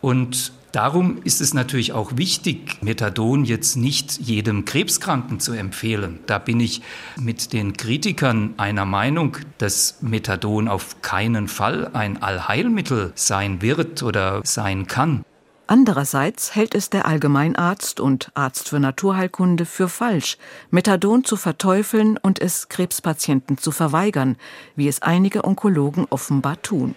Und 0.00 0.52
Darum 0.72 1.18
ist 1.22 1.42
es 1.42 1.52
natürlich 1.52 1.92
auch 1.92 2.16
wichtig, 2.16 2.78
Methadon 2.80 3.44
jetzt 3.44 3.76
nicht 3.76 4.18
jedem 4.18 4.64
Krebskranken 4.64 5.38
zu 5.38 5.52
empfehlen. 5.52 6.20
Da 6.24 6.38
bin 6.38 6.60
ich 6.60 6.80
mit 7.20 7.52
den 7.52 7.76
Kritikern 7.76 8.54
einer 8.56 8.86
Meinung, 8.86 9.36
dass 9.58 9.98
Methadon 10.00 10.68
auf 10.68 11.02
keinen 11.02 11.48
Fall 11.48 11.90
ein 11.92 12.22
Allheilmittel 12.22 13.12
sein 13.14 13.60
wird 13.60 14.02
oder 14.02 14.40
sein 14.44 14.86
kann. 14.86 15.26
Andererseits 15.66 16.54
hält 16.54 16.74
es 16.74 16.88
der 16.88 17.04
Allgemeinarzt 17.06 18.00
und 18.00 18.30
Arzt 18.34 18.70
für 18.70 18.80
Naturheilkunde 18.80 19.66
für 19.66 19.90
falsch, 19.90 20.38
Methadon 20.70 21.24
zu 21.24 21.36
verteufeln 21.36 22.16
und 22.16 22.40
es 22.40 22.70
Krebspatienten 22.70 23.58
zu 23.58 23.72
verweigern, 23.72 24.36
wie 24.74 24.88
es 24.88 25.02
einige 25.02 25.44
Onkologen 25.44 26.06
offenbar 26.08 26.60
tun. 26.62 26.94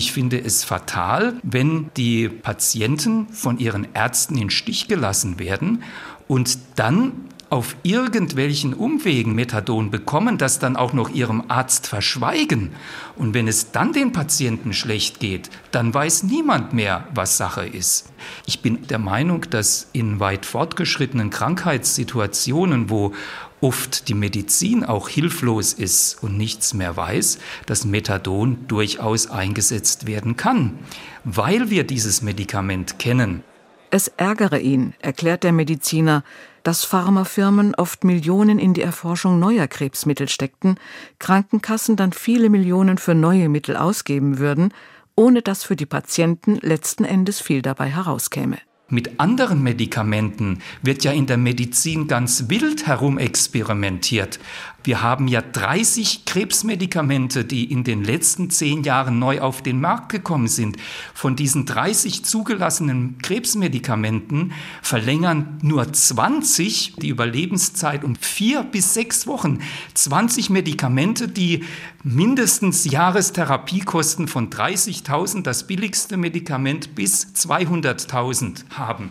Ich 0.00 0.12
finde 0.12 0.40
es 0.40 0.62
fatal, 0.62 1.34
wenn 1.42 1.90
die 1.96 2.28
Patienten 2.28 3.26
von 3.32 3.58
ihren 3.58 3.88
Ärzten 3.94 4.38
in 4.38 4.48
Stich 4.48 4.86
gelassen 4.86 5.40
werden 5.40 5.82
und 6.28 6.56
dann 6.76 7.28
auf 7.50 7.74
irgendwelchen 7.82 8.74
Umwegen 8.74 9.34
Methadon 9.34 9.90
bekommen, 9.90 10.38
das 10.38 10.60
dann 10.60 10.76
auch 10.76 10.92
noch 10.92 11.08
ihrem 11.08 11.44
Arzt 11.48 11.88
verschweigen. 11.88 12.70
Und 13.16 13.34
wenn 13.34 13.48
es 13.48 13.72
dann 13.72 13.92
den 13.92 14.12
Patienten 14.12 14.72
schlecht 14.72 15.18
geht, 15.18 15.50
dann 15.72 15.92
weiß 15.92 16.24
niemand 16.24 16.74
mehr, 16.74 17.08
was 17.12 17.36
Sache 17.36 17.66
ist. 17.66 18.12
Ich 18.46 18.60
bin 18.60 18.86
der 18.86 18.98
Meinung, 18.98 19.46
dass 19.50 19.88
in 19.92 20.20
weit 20.20 20.46
fortgeschrittenen 20.46 21.30
Krankheitssituationen, 21.30 22.88
wo 22.88 23.14
oft 23.60 24.08
die 24.08 24.14
Medizin 24.14 24.84
auch 24.84 25.08
hilflos 25.08 25.72
ist 25.72 26.22
und 26.22 26.36
nichts 26.36 26.74
mehr 26.74 26.96
weiß, 26.96 27.38
dass 27.66 27.84
Methadon 27.84 28.66
durchaus 28.68 29.30
eingesetzt 29.30 30.06
werden 30.06 30.36
kann, 30.36 30.78
weil 31.24 31.70
wir 31.70 31.84
dieses 31.84 32.22
Medikament 32.22 32.98
kennen. 32.98 33.42
Es 33.90 34.08
ärgere 34.08 34.58
ihn, 34.58 34.94
erklärt 35.00 35.44
der 35.44 35.52
Mediziner, 35.52 36.22
dass 36.62 36.84
Pharmafirmen 36.84 37.74
oft 37.74 38.04
Millionen 38.04 38.58
in 38.58 38.74
die 38.74 38.82
Erforschung 38.82 39.38
neuer 39.38 39.66
Krebsmittel 39.66 40.28
steckten, 40.28 40.78
Krankenkassen 41.18 41.96
dann 41.96 42.12
viele 42.12 42.50
Millionen 42.50 42.98
für 42.98 43.14
neue 43.14 43.48
Mittel 43.48 43.76
ausgeben 43.76 44.38
würden, 44.38 44.74
ohne 45.16 45.40
dass 45.40 45.64
für 45.64 45.76
die 45.76 45.86
Patienten 45.86 46.56
letzten 46.56 47.04
Endes 47.04 47.40
viel 47.40 47.62
dabei 47.62 47.88
herauskäme. 47.88 48.58
Mit 48.90 49.20
anderen 49.20 49.62
Medikamenten 49.62 50.60
wird 50.80 51.04
ja 51.04 51.12
in 51.12 51.26
der 51.26 51.36
Medizin 51.36 52.08
ganz 52.08 52.48
wild 52.48 52.86
herumexperimentiert. 52.86 54.38
Wir 54.84 55.02
haben 55.02 55.26
ja 55.26 55.42
30 55.42 56.24
Krebsmedikamente, 56.24 57.44
die 57.44 57.70
in 57.70 57.82
den 57.82 58.04
letzten 58.04 58.48
zehn 58.48 58.84
Jahren 58.84 59.18
neu 59.18 59.40
auf 59.40 59.60
den 59.60 59.80
Markt 59.80 60.10
gekommen 60.10 60.46
sind. 60.46 60.76
Von 61.14 61.34
diesen 61.34 61.66
30 61.66 62.24
zugelassenen 62.24 63.18
Krebsmedikamenten 63.18 64.52
verlängern 64.80 65.58
nur 65.62 65.92
20 65.92 66.94
die 66.96 67.08
Überlebenszeit 67.08 68.04
um 68.04 68.14
vier 68.16 68.62
bis 68.62 68.94
sechs 68.94 69.26
Wochen. 69.26 69.58
20 69.94 70.48
Medikamente, 70.48 71.26
die 71.26 71.64
mindestens 72.04 72.84
Jahrestherapiekosten 72.84 74.28
von 74.28 74.48
30.000, 74.48 75.42
das 75.42 75.66
billigste 75.66 76.16
Medikament 76.16 76.94
bis 76.94 77.26
200.000 77.34 78.70
haben. 78.70 79.10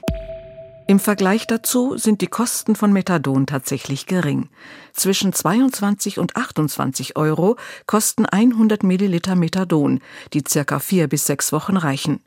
Im 0.90 1.00
Vergleich 1.02 1.46
dazu 1.48 1.98
sind 1.98 2.22
die 2.22 2.28
Kosten 2.28 2.74
von 2.74 2.94
Methadon 2.94 3.46
tatsächlich 3.46 4.06
gering. 4.06 4.48
Zwischen 4.94 5.34
22 5.34 6.18
und 6.18 6.38
28 6.38 7.18
Euro 7.18 7.58
kosten 7.88 8.26
100 8.26 8.84
Milliliter 8.84 9.36
Methadon, 9.36 10.00
die 10.32 10.44
circa 10.48 10.80
vier 10.80 11.10
bis 11.10 11.26
sechs 11.26 11.52
Wochen 11.52 11.76
reichen. 11.76 12.22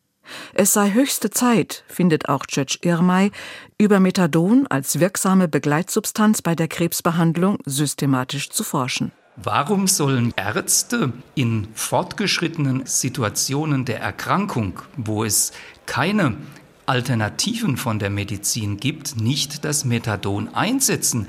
Es 0.52 0.74
sei 0.74 0.92
höchste 0.92 1.30
Zeit, 1.30 1.84
findet 1.88 2.28
auch 2.28 2.44
Judge 2.50 2.78
Irmay, 2.82 3.30
über 3.78 3.98
Methadon 3.98 4.66
als 4.66 5.00
wirksame 5.00 5.48
Begleitsubstanz 5.48 6.42
bei 6.42 6.54
der 6.54 6.68
Krebsbehandlung 6.68 7.58
systematisch 7.64 8.50
zu 8.50 8.62
forschen. 8.62 9.10
Warum 9.36 9.86
sollen 9.86 10.34
Ärzte 10.36 11.14
in 11.34 11.68
fortgeschrittenen 11.72 12.84
Situationen 12.84 13.86
der 13.86 14.00
Erkrankung, 14.00 14.80
wo 14.98 15.24
es 15.24 15.52
keine 15.86 16.36
Alternativen 16.90 17.76
von 17.76 18.00
der 18.00 18.10
Medizin 18.10 18.78
gibt, 18.78 19.16
nicht 19.16 19.64
das 19.64 19.84
Methadon 19.84 20.52
einsetzen 20.52 21.28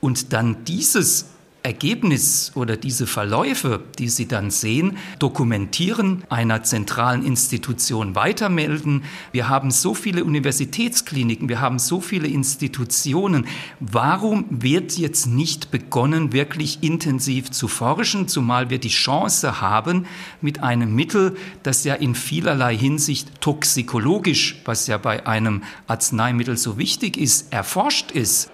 und 0.00 0.32
dann 0.32 0.64
dieses 0.64 1.26
Ergebnis 1.62 2.52
oder 2.54 2.76
diese 2.76 3.06
Verläufe, 3.06 3.82
die 3.98 4.08
Sie 4.08 4.26
dann 4.26 4.50
sehen, 4.50 4.96
dokumentieren, 5.18 6.24
einer 6.30 6.62
zentralen 6.62 7.24
Institution 7.24 8.14
weitermelden. 8.14 9.04
Wir 9.32 9.48
haben 9.48 9.70
so 9.70 9.94
viele 9.94 10.24
Universitätskliniken, 10.24 11.48
wir 11.48 11.60
haben 11.60 11.78
so 11.78 12.00
viele 12.00 12.28
Institutionen. 12.28 13.46
Warum 13.78 14.46
wird 14.48 14.96
jetzt 14.96 15.26
nicht 15.26 15.70
begonnen, 15.70 16.32
wirklich 16.32 16.82
intensiv 16.82 17.50
zu 17.50 17.68
forschen, 17.68 18.26
zumal 18.26 18.70
wir 18.70 18.78
die 18.78 18.88
Chance 18.88 19.60
haben, 19.60 20.06
mit 20.40 20.62
einem 20.62 20.94
Mittel, 20.94 21.36
das 21.62 21.84
ja 21.84 21.94
in 21.94 22.14
vielerlei 22.14 22.76
Hinsicht 22.76 23.40
toxikologisch, 23.40 24.60
was 24.64 24.86
ja 24.86 24.96
bei 24.96 25.26
einem 25.26 25.62
Arzneimittel 25.86 26.56
so 26.56 26.78
wichtig 26.78 27.18
ist, 27.18 27.52
erforscht 27.52 28.12
ist? 28.12 28.50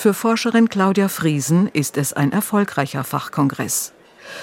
Für 0.00 0.14
Forscherin 0.14 0.68
Claudia 0.68 1.08
Friesen 1.08 1.66
ist 1.66 1.96
es 1.96 2.12
ein 2.12 2.30
erfolgreicher 2.30 3.02
Fachkongress. 3.02 3.92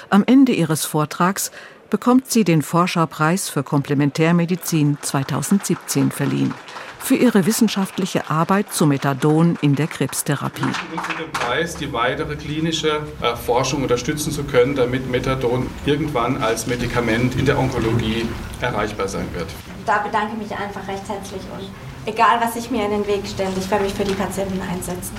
Am 0.10 0.26
Ende 0.28 0.52
ihres 0.52 0.84
Vortrags 0.84 1.50
bekommt 1.89 2.30
sie 2.30 2.44
den 2.44 2.62
Forscherpreis 2.62 3.48
für 3.48 3.63
Komplementärmedizin 3.63 4.98
2017 5.02 6.12
verliehen 6.12 6.54
für 7.00 7.15
ihre 7.15 7.46
wissenschaftliche 7.46 8.30
Arbeit 8.30 8.74
zu 8.74 8.86
Methadon 8.86 9.58
in 9.62 9.76
der 9.76 9.88
Krebstherapie. 9.88 10.62
den 10.63 11.32
Preis, 11.32 11.76
die 11.76 11.94
weitere 11.94 12.36
klinische 12.36 13.04
äh, 13.22 13.36
Forschung 13.36 13.84
unterstützen 13.84 14.32
zu 14.32 14.44
können, 14.44 14.76
damit 14.76 15.10
Methadon 15.10 15.70
irgendwann 15.86 16.41
als 16.44 16.65
Medikament 16.65 17.36
in 17.36 17.46
der 17.46 17.60
Onkologie 17.60 18.28
erreichbar 18.60 19.08
sein 19.08 19.28
wird. 19.34 19.48
Da 19.86 20.00
bedanke 20.00 20.34
ich 20.34 20.50
mich 20.50 20.58
einfach 20.58 20.86
recht 20.88 21.08
herzlich 21.08 21.41
und 21.54 21.70
egal, 22.06 22.39
was 22.41 22.54
sich 22.54 22.72
mir 22.72 22.86
in 22.86 22.91
den 22.91 23.08
Weg 23.08 23.28
stellt, 23.28 23.58
ich 23.58 23.70
werde 23.70 23.84
mich 23.84 23.94
für 23.94 24.04
die 24.04 24.13
Patienten 24.13 24.62
einsetzen. 24.62 25.15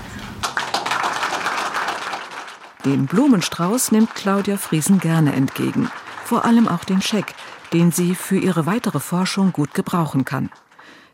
Den 2.85 3.07
Blumenstrauß 3.07 3.90
nimmt 3.92 4.14
Claudia 4.14 4.57
Friesen 4.57 5.01
gerne 5.01 5.33
entgegen. 5.33 5.90
Vor 6.25 6.44
allem 6.44 6.68
auch 6.68 6.85
den 6.85 7.03
Scheck, 7.03 7.35
den 7.72 7.90
sie 7.90 8.14
für 8.14 8.38
ihre 8.38 8.66
weitere 8.66 9.01
Forschung 9.01 9.53
gut 9.53 9.75
gebrauchen 9.75 10.25
kann. 10.25 10.51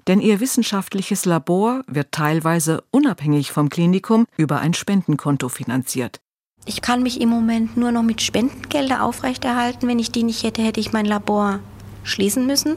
Denn 0.07 0.21
ihr 0.21 0.41
wissenschaftliches 0.41 1.25
Labor 1.25 1.83
wird 1.87 2.13
teilweise 2.13 2.83
unabhängig 2.91 3.53
vom 3.53 3.69
Klinikum 3.69 4.27
über 4.37 4.61
ein 4.61 4.75
Spendenkonto 4.75 5.49
finanziert. 5.49 6.21
Ich 6.65 6.83
kann 6.83 7.03
mich 7.03 7.21
im 7.21 7.29
Moment 7.29 7.77
nur 7.77 7.91
noch 7.91 8.03
mit 8.03 8.23
Spendengelder 8.23 9.03
aufrechterhalten. 9.03 9.89
Wenn 9.89 9.99
ich 9.99 10.13
die 10.13 10.23
nicht 10.23 10.43
hätte, 10.45 10.63
hätte 10.63 10.81
ich 10.81 10.93
mein 10.93 11.07
Labor 11.07 11.61
schließen 12.05 12.47
müssen. 12.47 12.77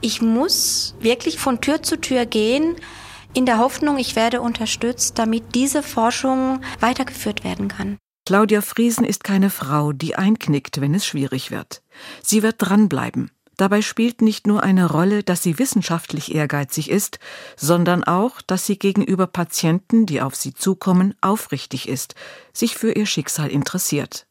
Ich 0.00 0.22
muss 0.22 0.94
wirklich 1.00 1.38
von 1.38 1.60
Tür 1.60 1.82
zu 1.82 2.00
Tür 2.00 2.26
gehen, 2.26 2.76
in 3.34 3.46
der 3.46 3.58
Hoffnung, 3.58 3.98
ich 3.98 4.16
werde 4.16 4.40
unterstützt, 4.40 5.18
damit 5.18 5.54
diese 5.54 5.82
Forschung 5.82 6.60
weitergeführt 6.80 7.44
werden 7.44 7.68
kann. 7.68 7.98
Claudia 8.26 8.60
Friesen 8.60 9.04
ist 9.04 9.24
keine 9.24 9.50
Frau, 9.50 9.92
die 9.92 10.16
einknickt, 10.16 10.80
wenn 10.80 10.94
es 10.94 11.06
schwierig 11.06 11.50
wird. 11.50 11.82
Sie 12.22 12.42
wird 12.42 12.56
dranbleiben. 12.58 13.30
Dabei 13.56 13.82
spielt 13.82 14.22
nicht 14.22 14.46
nur 14.46 14.62
eine 14.62 14.88
Rolle, 14.88 15.24
dass 15.24 15.42
sie 15.42 15.58
wissenschaftlich 15.58 16.32
ehrgeizig 16.32 16.90
ist, 16.90 17.18
sondern 17.56 18.04
auch, 18.04 18.40
dass 18.40 18.66
sie 18.66 18.78
gegenüber 18.78 19.26
Patienten, 19.26 20.06
die 20.06 20.20
auf 20.20 20.36
sie 20.36 20.54
zukommen, 20.54 21.14
aufrichtig 21.20 21.88
ist, 21.88 22.14
sich 22.52 22.76
für 22.76 22.92
ihr 22.92 23.06
Schicksal 23.06 23.48
interessiert. 23.48 24.27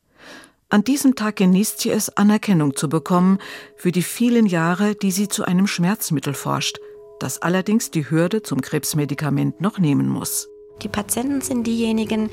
An 0.69 0.83
diesem 0.83 1.15
Tag 1.15 1.37
genießt 1.37 1.79
sie 1.79 1.91
es, 1.91 2.09
Anerkennung 2.17 2.75
zu 2.75 2.89
bekommen 2.89 3.39
für 3.77 3.93
die 3.93 4.01
vielen 4.01 4.45
Jahre, 4.45 4.95
die 4.95 5.11
sie 5.11 5.29
zu 5.29 5.45
einem 5.45 5.65
Schmerzmittel 5.65 6.33
forscht, 6.33 6.79
das 7.21 7.41
allerdings 7.41 7.89
die 7.89 8.09
Hürde 8.09 8.43
zum 8.43 8.59
Krebsmedikament 8.59 9.61
noch 9.61 9.79
nehmen 9.79 10.09
muss. 10.09 10.49
Die 10.81 10.89
Patienten 10.89 11.39
sind 11.39 11.65
diejenigen, 11.65 12.29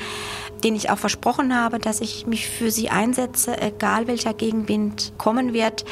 denen 0.65 0.77
ich 0.77 0.91
auch 0.91 0.99
versprochen 0.99 1.55
habe, 1.55 1.79
dass 1.79 2.01
ich 2.01 2.27
mich 2.27 2.49
für 2.49 2.73
sie 2.73 2.91
einsetze, 2.91 3.57
egal 3.61 4.09
welcher 4.09 4.35
Gegenwind 4.35 5.13
kommen 5.17 5.53
wird. 5.53 5.85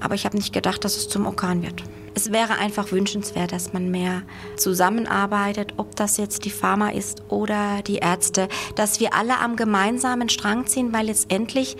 Aber 0.00 0.14
ich 0.14 0.24
habe 0.24 0.36
nicht 0.36 0.54
gedacht, 0.54 0.82
dass 0.82 0.96
es 0.96 1.10
zum 1.10 1.26
Orkan 1.26 1.62
wird. 1.62 1.84
Es 2.16 2.32
wäre 2.32 2.56
einfach 2.56 2.92
wünschenswert, 2.92 3.52
dass 3.52 3.74
man 3.74 3.90
mehr 3.90 4.22
zusammenarbeitet, 4.56 5.74
ob 5.76 5.94
das 5.96 6.16
jetzt 6.16 6.46
die 6.46 6.50
Pharma 6.50 6.88
ist 6.88 7.22
oder 7.28 7.82
die 7.86 7.96
Ärzte, 7.96 8.48
dass 8.74 9.00
wir 9.00 9.12
alle 9.12 9.38
am 9.38 9.54
gemeinsamen 9.54 10.30
Strang 10.30 10.66
ziehen, 10.66 10.94
weil 10.94 11.08
letztendlich 11.08 11.76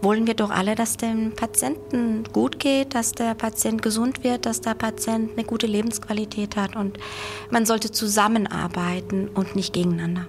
wollen 0.00 0.26
wir 0.26 0.34
doch 0.34 0.50
alle, 0.50 0.74
dass 0.74 0.96
dem 0.96 1.32
Patienten 1.32 2.24
gut 2.32 2.58
geht, 2.58 2.96
dass 2.96 3.12
der 3.12 3.34
Patient 3.34 3.80
gesund 3.80 4.24
wird, 4.24 4.46
dass 4.46 4.60
der 4.60 4.74
Patient 4.74 5.34
eine 5.34 5.44
gute 5.44 5.68
Lebensqualität 5.68 6.56
hat 6.56 6.74
und 6.74 6.98
man 7.50 7.64
sollte 7.64 7.92
zusammenarbeiten 7.92 9.28
und 9.28 9.54
nicht 9.54 9.74
gegeneinander. 9.74 10.26